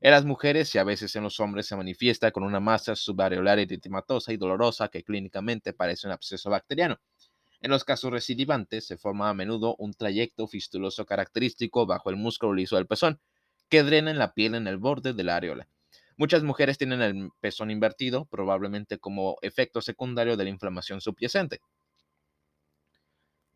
En 0.00 0.10
las 0.10 0.24
mujeres 0.24 0.74
y 0.74 0.78
a 0.78 0.84
veces 0.84 1.14
en 1.14 1.22
los 1.22 1.38
hombres 1.38 1.66
se 1.66 1.76
manifiesta 1.76 2.32
con 2.32 2.42
una 2.42 2.58
masa 2.58 2.96
subareolar 2.96 3.60
eritematosa 3.60 4.32
y 4.32 4.36
dolorosa 4.36 4.88
que 4.88 5.04
clínicamente 5.04 5.72
parece 5.72 6.08
un 6.08 6.12
absceso 6.12 6.50
bacteriano. 6.50 6.98
En 7.60 7.70
los 7.70 7.84
casos 7.84 8.10
recidivantes 8.10 8.84
se 8.84 8.96
forma 8.96 9.30
a 9.30 9.34
menudo 9.34 9.76
un 9.78 9.94
trayecto 9.94 10.48
fistuloso 10.48 11.06
característico 11.06 11.86
bajo 11.86 12.10
el 12.10 12.16
músculo 12.16 12.54
liso 12.54 12.74
del 12.74 12.88
pezón, 12.88 13.20
que 13.68 13.84
drena 13.84 14.10
en 14.10 14.18
la 14.18 14.34
piel 14.34 14.56
en 14.56 14.66
el 14.66 14.78
borde 14.78 15.12
de 15.12 15.22
la 15.22 15.36
areola. 15.36 15.68
Muchas 16.16 16.42
mujeres 16.42 16.78
tienen 16.78 17.00
el 17.00 17.30
pezón 17.40 17.70
invertido, 17.70 18.24
probablemente 18.26 18.98
como 18.98 19.36
efecto 19.42 19.80
secundario 19.80 20.36
de 20.36 20.44
la 20.44 20.50
inflamación 20.50 21.00
subyacente. 21.00 21.60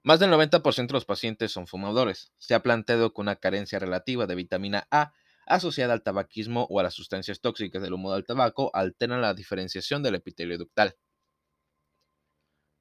Más 0.06 0.20
del 0.20 0.30
90% 0.30 0.86
de 0.86 0.92
los 0.92 1.04
pacientes 1.04 1.50
son 1.50 1.66
fumadores. 1.66 2.30
Se 2.38 2.54
ha 2.54 2.62
planteado 2.62 3.12
que 3.12 3.20
una 3.20 3.34
carencia 3.34 3.80
relativa 3.80 4.28
de 4.28 4.36
vitamina 4.36 4.86
A 4.92 5.12
asociada 5.48 5.94
al 5.94 6.04
tabaquismo 6.04 6.64
o 6.70 6.78
a 6.78 6.84
las 6.84 6.94
sustancias 6.94 7.40
tóxicas 7.40 7.82
del 7.82 7.92
humo 7.92 8.12
del 8.14 8.24
tabaco 8.24 8.70
alteran 8.72 9.20
la 9.20 9.34
diferenciación 9.34 10.04
del 10.04 10.14
epitelio 10.14 10.58
ductal. 10.58 10.94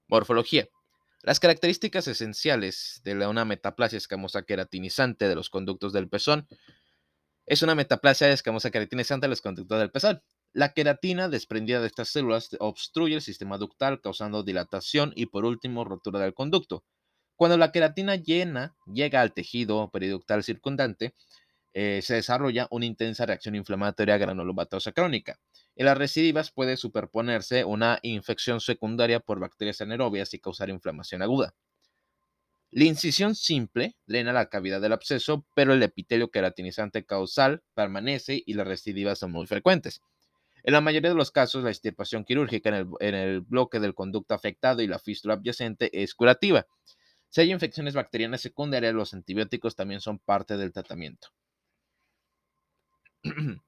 Morfología. 0.08 0.70
Las 1.24 1.40
características 1.40 2.08
esenciales 2.08 3.02
de 3.04 3.16
una 3.26 3.44
metaplasia 3.44 3.98
escamosa 3.98 4.44
queratinizante 4.44 5.28
de 5.28 5.34
los 5.34 5.50
conductos 5.50 5.94
del 5.94 6.08
pezón 6.08 6.48
Es 7.48 7.64
una 7.64 7.74
metaplasia 7.74 8.30
escamosa 8.30 8.70
queratinizante 8.70 9.26
de 9.26 9.30
los 9.32 9.42
conductos 9.42 9.80
del 9.80 9.90
pezón. 9.90 10.22
La 10.54 10.74
queratina 10.74 11.28
desprendida 11.28 11.82
de 11.82 11.88
estas 11.88 12.10
células 12.10 12.56
obstruye 12.60 13.16
el 13.16 13.24
sistema 13.24 13.58
ductal, 13.58 14.00
causando 14.00 14.44
dilatación 14.44 15.12
y, 15.16 15.26
por 15.26 15.44
último, 15.46 15.86
rotura 15.86 16.20
del 16.20 16.36
conducto. 16.36 16.84
Cuando 17.36 17.58
la 17.58 17.72
queratina 17.72 18.16
llena 18.16 18.76
llega 18.86 19.22
al 19.22 19.34
tejido 19.34 19.90
periductal 19.92 20.44
circundante, 20.44 21.14
eh, 21.74 22.00
se 22.02 22.16
desarrolla 22.16 22.68
una 22.72 22.86
intensa 22.86 23.26
reacción 23.26 23.56
inflamatoria 23.56 24.18
granulomatosa 24.18 24.94
crónica. 24.94 25.38
En 25.76 25.88
las 25.88 25.98
recidivas 25.98 26.52
puede 26.52 26.78
superponerse 26.78 27.66
una 27.66 28.00
infección 28.02 28.62
secundaria 28.62 29.20
por 29.20 29.42
bacterias 29.42 29.82
anaerobias 29.82 30.34
y 30.34 30.40
causar 30.40 30.70
inflamación 30.70 31.22
aguda. 31.22 31.54
La 32.72 32.86
incisión 32.86 33.36
simple 33.36 33.96
drena 34.06 34.32
la 34.32 34.48
cavidad 34.48 34.80
del 34.80 34.94
absceso, 34.94 35.46
pero 35.54 35.74
el 35.74 35.84
epitelio 35.84 36.32
queratinizante 36.32 37.06
causal 37.06 37.62
permanece 37.74 38.42
y 38.46 38.54
las 38.54 38.68
recidivas 38.68 39.20
son 39.20 39.34
muy 39.34 39.46
frecuentes. 39.46 40.02
En 40.64 40.74
la 40.74 40.82
mayoría 40.82 41.10
de 41.10 41.16
los 41.16 41.32
casos, 41.32 41.64
la 41.64 41.70
extirpación 41.70 42.24
quirúrgica 42.24 42.70
en 42.70 42.76
el, 42.76 42.88
en 43.02 43.16
el 43.16 43.42
bloque 43.42 43.80
del 43.82 43.94
conducto 43.94 44.34
afectado 44.34 44.82
y 44.82 44.88
la 44.88 45.00
fístula 45.00 45.36
adyacente 45.36 45.90
es 46.02 46.16
curativa. 46.16 46.66
Si 47.36 47.42
hay 47.42 47.52
infecciones 47.52 47.96
bacterianas 47.96 48.40
secundarias, 48.40 48.94
los 48.94 49.14
antibióticos 49.14 49.76
también 49.76 50.00
son 50.00 50.20
parte 50.20 50.56
del 50.56 50.72
tratamiento. 50.72 51.34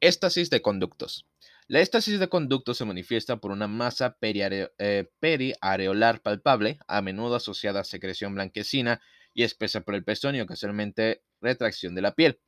Éstasis 0.00 0.48
de 0.48 0.62
conductos. 0.62 1.26
La 1.68 1.80
éstasis 1.80 2.18
de 2.18 2.30
conductos 2.30 2.78
se 2.78 2.86
manifiesta 2.86 3.36
por 3.36 3.50
una 3.50 3.68
masa 3.68 4.16
eh, 4.22 5.10
periareolar 5.20 6.22
palpable, 6.22 6.78
a 6.88 7.02
menudo 7.02 7.34
asociada 7.34 7.80
a 7.80 7.84
secreción 7.84 8.34
blanquecina 8.34 9.02
y 9.34 9.42
espesa 9.42 9.82
por 9.82 9.94
el 9.94 10.04
pezón 10.04 10.34
y 10.34 10.40
ocasionalmente 10.40 11.22
retracción 11.42 11.94
de 11.94 12.00
la 12.00 12.14
piel. 12.14 12.40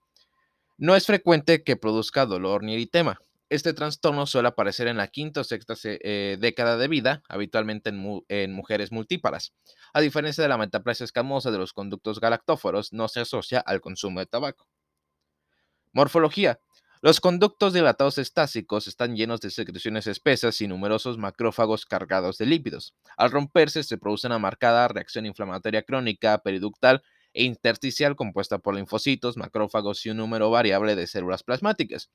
No 0.79 0.97
es 0.97 1.05
frecuente 1.05 1.63
que 1.63 1.77
produzca 1.77 2.25
dolor 2.25 2.63
ni 2.63 2.73
eritema. 2.73 3.21
Este 3.51 3.75
trastorno 3.75 4.27
suele 4.27 4.49
aparecer 4.49 4.89
en 4.89 4.97
la 4.97 5.09
quinta 5.09 5.43
o 5.43 5.45
sexta 5.45 5.75
eh, 5.85 6.39
década 6.41 6.79
de 6.79 6.89
vida, 6.89 7.23
habitualmente 7.29 7.91
en, 8.29 8.53
mujeres 8.53 8.91
multíparas. 8.91 9.53
A 9.93 10.01
diferencia 10.01 10.43
de 10.43 10.49
la 10.49 10.57
metaplasia 10.57 11.05
escamosa 11.05 11.51
de 11.51 11.59
los 11.59 11.73
conductos 11.73 12.21
galactóforos, 12.21 12.93
no 12.93 13.09
se 13.09 13.21
asocia 13.21 13.61
al 13.61 13.81
consumo 13.81 14.21
de 14.21 14.27
tabaco. 14.27 14.67
Morfología. 15.93 16.59
Los 17.03 17.21
conductos 17.21 17.75
dilatados 17.75 18.17
estásicos 18.17 18.89
están 18.89 19.15
llenos 19.15 19.43
de 19.43 19.51
secreciones 19.51 20.07
espesas 20.07 20.59
y 20.63 20.67
numerosos 20.67 21.19
macrófagos 21.19 21.85
cargados 21.85 22.39
de 22.39 22.47
lípidos. 22.47 22.95
Al 23.19 23.31
romperse 23.31 23.83
se 23.83 23.99
produce 23.99 24.27
una 24.27 24.39
marcada 24.39 24.89
reacción 24.89 25.27
inflamatoria 25.27 25.83
crónica, 25.83 26.39
periductal 26.39 27.03
e 27.35 27.45
intersticial 27.45 28.17
compuesta 28.17 28.59
por 28.59 28.75
linfocitos, 28.75 29.37
macrófagos 29.37 30.07
y 30.07 30.11
un 30.11 30.17
número 30.17 30.51
variable 30.51 30.97
de 30.97 31.07
células 31.07 31.43
plasmáticas. 31.43 32.11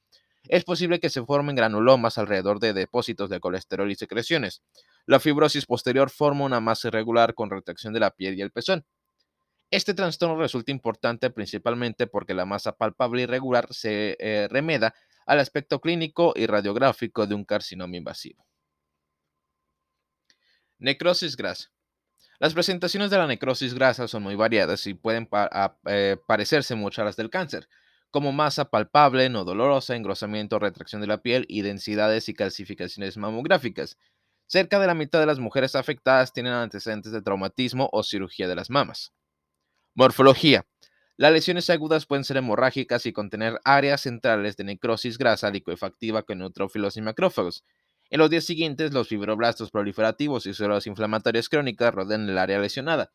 Es 0.49 0.63
posible 0.63 0.99
que 0.99 1.11
se 1.11 1.23
formen 1.23 1.55
granulomas 1.55 2.17
alrededor 2.17 2.59
de 2.59 2.73
depósitos 2.73 3.29
de 3.29 3.39
colesterol 3.39 3.91
y 3.91 3.95
secreciones. 3.95 4.63
La 5.05 5.19
fibrosis 5.19 5.67
posterior 5.67 6.09
forma 6.09 6.43
una 6.43 6.59
masa 6.59 6.87
irregular 6.87 7.35
con 7.35 7.51
retracción 7.51 7.93
de 7.93 7.99
la 7.99 8.09
piel 8.09 8.35
y 8.35 8.41
el 8.41 8.51
pezón. 8.51 8.83
Este 9.69 9.93
trastorno 9.93 10.37
resulta 10.37 10.71
importante 10.71 11.29
principalmente 11.29 12.07
porque 12.07 12.33
la 12.33 12.45
masa 12.45 12.71
palpable 12.71 13.21
irregular 13.21 13.67
se 13.69 14.17
eh, 14.19 14.47
remeda 14.49 14.95
al 15.27 15.39
aspecto 15.39 15.79
clínico 15.79 16.33
y 16.35 16.47
radiográfico 16.47 17.27
de 17.27 17.35
un 17.35 17.45
carcinoma 17.45 17.95
invasivo. 17.95 18.43
Necrosis 20.79 21.37
grasa. 21.37 21.71
Las 22.39 22.55
presentaciones 22.55 23.11
de 23.11 23.19
la 23.19 23.27
necrosis 23.27 23.75
grasa 23.75 24.07
son 24.07 24.23
muy 24.23 24.33
variadas 24.33 24.87
y 24.87 24.95
pueden 24.95 25.29
eh, 25.85 26.17
parecerse 26.25 26.73
mucho 26.73 27.03
a 27.03 27.05
las 27.05 27.17
del 27.17 27.29
cáncer, 27.29 27.69
como 28.11 28.31
masa 28.31 28.65
palpable, 28.65 29.29
no 29.29 29.45
dolorosa, 29.45 29.95
engrosamiento, 29.95 30.59
retracción 30.59 31.01
de 31.01 31.07
la 31.07 31.21
piel 31.21 31.45
y 31.47 31.61
densidades 31.61 32.29
y 32.29 32.33
calcificaciones 32.33 33.17
mamográficas. 33.17 33.97
Cerca 34.47 34.79
de 34.79 34.87
la 34.87 34.95
mitad 34.95 35.19
de 35.19 35.27
las 35.27 35.39
mujeres 35.39 35.75
afectadas 35.75 36.33
tienen 36.33 36.53
antecedentes 36.53 37.11
de 37.11 37.21
traumatismo 37.21 37.89
o 37.91 38.03
cirugía 38.03 38.47
de 38.47 38.55
las 38.55 38.69
mamas. 38.69 39.13
Morfología. 39.93 40.65
Las 41.17 41.33
lesiones 41.33 41.69
agudas 41.69 42.05
pueden 42.05 42.23
ser 42.23 42.37
hemorrágicas 42.37 43.05
y 43.05 43.11
contener 43.11 43.59
áreas 43.65 44.01
centrales 44.01 44.55
de 44.55 44.63
necrosis 44.63 45.17
grasa 45.17 45.51
liquefactiva 45.51 46.23
con 46.23 46.39
neutrófilos 46.39 46.95
y 46.97 47.01
macrófagos. 47.01 47.63
En 48.09 48.19
los 48.19 48.29
días 48.29 48.45
siguientes, 48.45 48.93
los 48.93 49.09
fibroblastos 49.09 49.69
proliferativos 49.69 50.45
y 50.45 50.53
células 50.53 50.87
inflamatorias 50.87 51.49
crónicas 51.49 51.93
rodean 51.93 52.27
el 52.27 52.37
área 52.37 52.57
lesionada. 52.57 53.11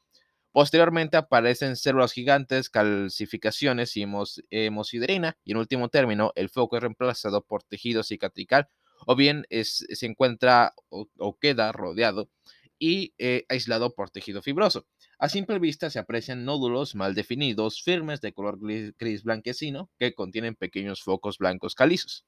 Posteriormente 0.55 1.17
aparecen 1.17 1.75
células 1.75 2.13
gigantes, 2.13 2.71
calcificaciones 2.71 3.97
y 3.97 4.07
hemosiderina, 4.51 5.37
y 5.43 5.51
en 5.51 5.57
último 5.57 5.89
término, 5.89 6.31
el 6.37 6.49
foco 6.49 6.77
es 6.77 6.83
reemplazado 6.83 7.43
por 7.45 7.65
tejido 7.65 8.05
cicatrical 8.05 8.69
o 9.05 9.17
bien 9.17 9.45
se 9.51 10.07
encuentra 10.07 10.73
o, 10.91 11.39
queda 11.41 11.73
rodeado 11.73 12.31
y 12.79 13.15
eh, 13.19 13.45
aislado 13.49 13.97
por 13.97 14.11
tejido 14.11 14.43
fibroso. 14.43 14.87
A 15.19 15.29
simple 15.29 15.59
vista 15.59 15.91
se 15.91 15.99
aprecian 15.99 16.45
nódulos 16.45 16.95
mal 16.95 17.17
definidos, 17.17 17.83
firmes 17.83 18.21
de 18.21 18.33
color 18.33 18.61
gris 18.61 19.25
blanquecino, 19.25 19.91
que 19.99 20.15
contienen 20.15 20.55
pequeños 20.55 21.03
focos 21.03 21.39
blancos 21.39 21.75
calizos. 21.75 22.25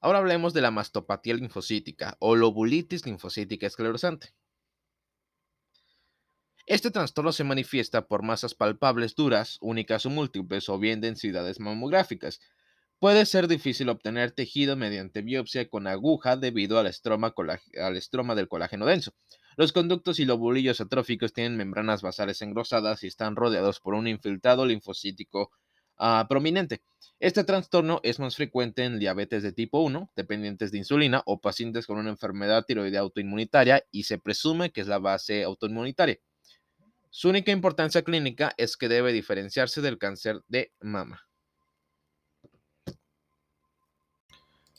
Ahora 0.00 0.20
hablemos 0.20 0.54
de 0.54 0.62
la 0.62 0.70
mastopatía 0.70 1.34
linfocítica 1.34 2.16
o 2.20 2.36
lobulitis 2.36 3.04
linfocítica 3.04 3.66
esclerosante. 3.66 4.32
Este 6.66 6.92
trastorno 6.92 7.32
se 7.32 7.42
manifiesta 7.42 8.06
por 8.06 8.22
masas 8.22 8.54
palpables 8.54 9.16
duras, 9.16 9.58
únicas 9.60 10.06
o 10.06 10.10
múltiples, 10.10 10.68
o 10.68 10.78
bien 10.78 11.00
densidades 11.00 11.58
mamográficas. 11.58 12.40
Puede 13.00 13.26
ser 13.26 13.48
difícil 13.48 13.88
obtener 13.88 14.30
tejido 14.30 14.76
mediante 14.76 15.22
biopsia 15.22 15.68
con 15.68 15.88
aguja 15.88 16.36
debido 16.36 16.78
al 16.78 16.86
estroma, 16.86 17.34
del 18.36 18.48
colágeno 18.48 18.86
denso. 18.86 19.12
Los 19.56 19.72
conductos 19.72 20.20
y 20.20 20.24
lobulillos 20.24 20.80
atróficos 20.80 21.32
tienen 21.32 21.56
membranas 21.56 22.00
basales 22.00 22.40
engrosadas 22.42 23.02
y 23.02 23.08
están 23.08 23.34
rodeados 23.34 23.80
por 23.80 23.94
un 23.94 24.06
infiltrado 24.06 24.64
linfocítico 24.64 25.50
ah, 25.98 26.26
prominente. 26.28 26.80
Este 27.18 27.42
trastorno 27.42 27.98
es 28.04 28.20
más 28.20 28.36
frecuente 28.36 28.84
en 28.84 29.00
diabetes 29.00 29.42
de 29.42 29.52
tipo 29.52 29.80
1, 29.80 30.12
dependientes 30.14 30.70
de 30.70 30.78
insulina 30.78 31.22
o 31.26 31.40
pacientes 31.40 31.88
con 31.88 31.98
una 31.98 32.10
enfermedad 32.10 32.64
tiroidea 32.64 33.00
autoinmunitaria 33.00 33.84
y 33.90 34.04
se 34.04 34.18
presume 34.18 34.70
que 34.70 34.80
es 34.80 34.86
la 34.86 35.00
base 35.00 35.42
autoinmunitaria. 35.42 36.20
Su 37.14 37.28
única 37.28 37.52
importancia 37.52 38.00
clínica 38.00 38.54
es 38.56 38.78
que 38.78 38.88
debe 38.88 39.12
diferenciarse 39.12 39.82
del 39.82 39.98
cáncer 39.98 40.42
de 40.48 40.72
mama. 40.80 41.28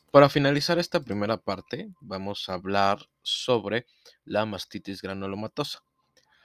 Para 0.10 0.30
finalizar 0.30 0.80
esta 0.80 1.00
primera 1.00 1.38
parte, 1.38 1.92
vamos 2.02 2.50
a 2.50 2.56
hablar 2.56 3.08
sobre 3.22 3.86
la 4.26 4.48
mastitis 4.48 5.04
granulomatosa. 5.04 5.84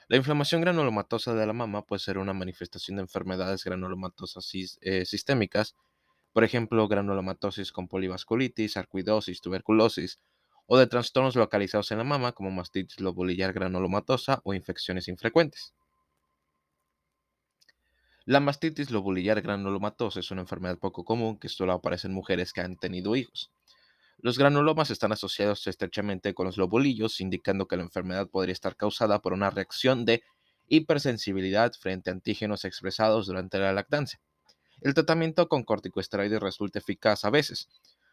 La 0.07 0.17
inflamación 0.17 0.61
granulomatosa 0.61 1.33
de 1.33 1.47
la 1.47 1.53
mama 1.53 1.81
puede 1.81 2.01
ser 2.01 2.19
una 2.19 2.33
manifestación 2.33 2.97
de 2.97 3.01
enfermedades 3.01 3.63
granulomatosas 3.63 4.47
eh, 4.81 5.05
sistémicas, 5.05 5.75
por 6.33 6.43
ejemplo, 6.43 6.87
granulomatosis 6.87 7.71
con 7.71 7.87
polivasculitis, 7.87 8.77
arcuidosis, 8.77 9.41
tuberculosis, 9.41 10.19
o 10.67 10.77
de 10.77 10.85
trastornos 10.85 11.35
localizados 11.35 11.89
en 11.91 11.97
la 11.97 12.03
mama 12.03 12.33
como 12.33 12.51
mastitis 12.51 12.99
lobulillar 12.99 13.53
granulomatosa 13.53 14.39
o 14.43 14.53
infecciones 14.53 15.07
infrecuentes. 15.07 15.73
La 18.29 18.39
mastitis 18.39 18.91
lobulillar 18.91 19.41
granulomatosa 19.41 20.19
es 20.19 20.29
una 20.29 20.41
enfermedad 20.41 20.77
poco 20.77 21.03
común 21.03 21.39
que 21.39 21.49
solo 21.49 21.73
aparece 21.73 22.05
en 22.05 22.13
mujeres 22.13 22.53
que 22.53 22.61
han 22.61 22.77
tenido 22.77 23.15
hijos. 23.15 23.49
Los 24.19 24.37
granulomas 24.37 24.91
están 24.91 25.11
asociados 25.11 25.65
estrechamente 25.65 26.35
con 26.35 26.45
los 26.45 26.55
lobulillos, 26.55 27.21
indicando 27.21 27.67
que 27.67 27.75
la 27.75 27.81
enfermedad 27.81 28.27
podría 28.29 28.53
estar 28.53 28.75
causada 28.75 29.17
por 29.17 29.33
una 29.33 29.49
reacción 29.49 30.05
de 30.05 30.21
hipersensibilidad 30.67 31.73
frente 31.73 32.11
a 32.11 32.13
antígenos 32.13 32.65
expresados 32.65 33.25
durante 33.25 33.57
la 33.57 33.73
lactancia. 33.73 34.19
El 34.79 34.93
tratamiento 34.93 35.49
con 35.49 35.63
corticosteroides 35.63 36.39
resulta 36.39 36.77
eficaz 36.77 37.25
a 37.25 37.31
veces. 37.31 37.67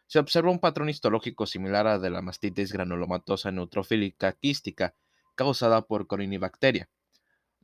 Se 0.07 0.17
observa 0.17 0.49
un 0.49 0.57
patrón 0.57 0.89
histológico 0.89 1.45
similar 1.45 1.85
al 1.85 2.01
de 2.01 2.09
la 2.09 2.23
mastitis 2.23 2.73
granulomatosa 2.73 3.51
neutrofílica 3.51 4.31
quística 4.31 4.95
causada 5.35 5.83
por 5.83 6.07
corinibacteria. 6.07 6.89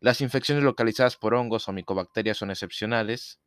Las 0.04 0.20
infecciones 0.20 0.66
localizadas 0.66 1.16
por 1.16 1.34
hongos 1.34 1.70
o 1.70 1.72
micobacterias 1.72 2.36
son 2.36 2.52
excepcionales, 2.52 3.40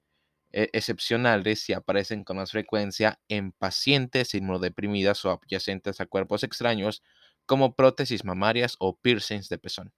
e, 0.52 0.70
excepcionales 0.72 1.68
y 1.68 1.74
aparecen 1.74 2.24
con 2.24 2.38
más 2.38 2.52
frecuencia 2.52 3.20
en 3.28 3.52
pacientes 3.52 4.34
inmunodeprimidas 4.34 5.22
o 5.26 5.32
adyacentes 5.32 6.00
a 6.00 6.06
cuerpos 6.06 6.44
extraños 6.44 7.02
como 7.44 7.76
prótesis 7.76 8.24
mamarias 8.24 8.76
o 8.78 8.96
piercings 8.96 9.50
de 9.50 9.58
pezón. 9.58 9.92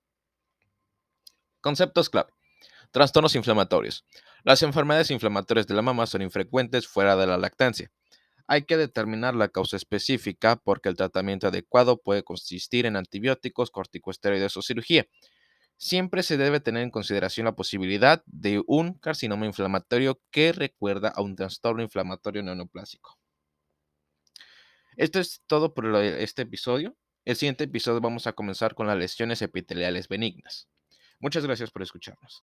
Conceptos 1.60 2.10
clave. 2.10 2.32
Trastornos 2.90 3.36
inflamatorios. 3.36 4.04
Las 4.42 4.64
enfermedades 4.64 5.12
inflamatorias 5.12 5.68
de 5.68 5.74
la 5.74 5.82
mama 5.82 6.08
son 6.08 6.22
infrecuentes 6.22 6.88
fuera 6.88 7.14
de 7.14 7.28
la 7.28 7.38
lactancia. 7.38 7.92
Hay 8.48 8.64
que 8.64 8.76
determinar 8.76 9.36
la 9.36 9.46
causa 9.46 9.76
específica 9.76 10.56
porque 10.56 10.88
el 10.88 10.96
tratamiento 10.96 11.46
adecuado 11.46 11.98
puede 11.98 12.24
consistir 12.24 12.84
en 12.84 12.96
antibióticos, 12.96 13.70
corticosteroides 13.70 14.56
o 14.56 14.62
cirugía. 14.62 15.06
Siempre 15.78 16.22
se 16.22 16.36
debe 16.36 16.60
tener 16.60 16.82
en 16.82 16.90
consideración 16.90 17.46
la 17.46 17.56
posibilidad 17.56 18.22
de 18.26 18.62
un 18.66 18.94
carcinoma 18.94 19.46
inflamatorio 19.46 20.20
que 20.30 20.52
recuerda 20.52 21.08
a 21.08 21.22
un 21.22 21.36
trastorno 21.36 21.82
inflamatorio 21.82 22.42
neoplásico. 22.42 23.18
Esto 24.96 25.20
es 25.20 25.42
todo 25.46 25.72
por 25.74 25.94
este 25.96 26.42
episodio. 26.42 26.96
El 27.24 27.36
siguiente 27.36 27.64
episodio 27.64 28.00
vamos 28.00 28.26
a 28.26 28.32
comenzar 28.32 28.74
con 28.74 28.88
las 28.88 28.98
lesiones 28.98 29.40
epiteliales 29.40 30.08
benignas. 30.08 30.68
Muchas 31.20 31.44
gracias 31.44 31.70
por 31.70 31.82
escucharnos. 31.82 32.36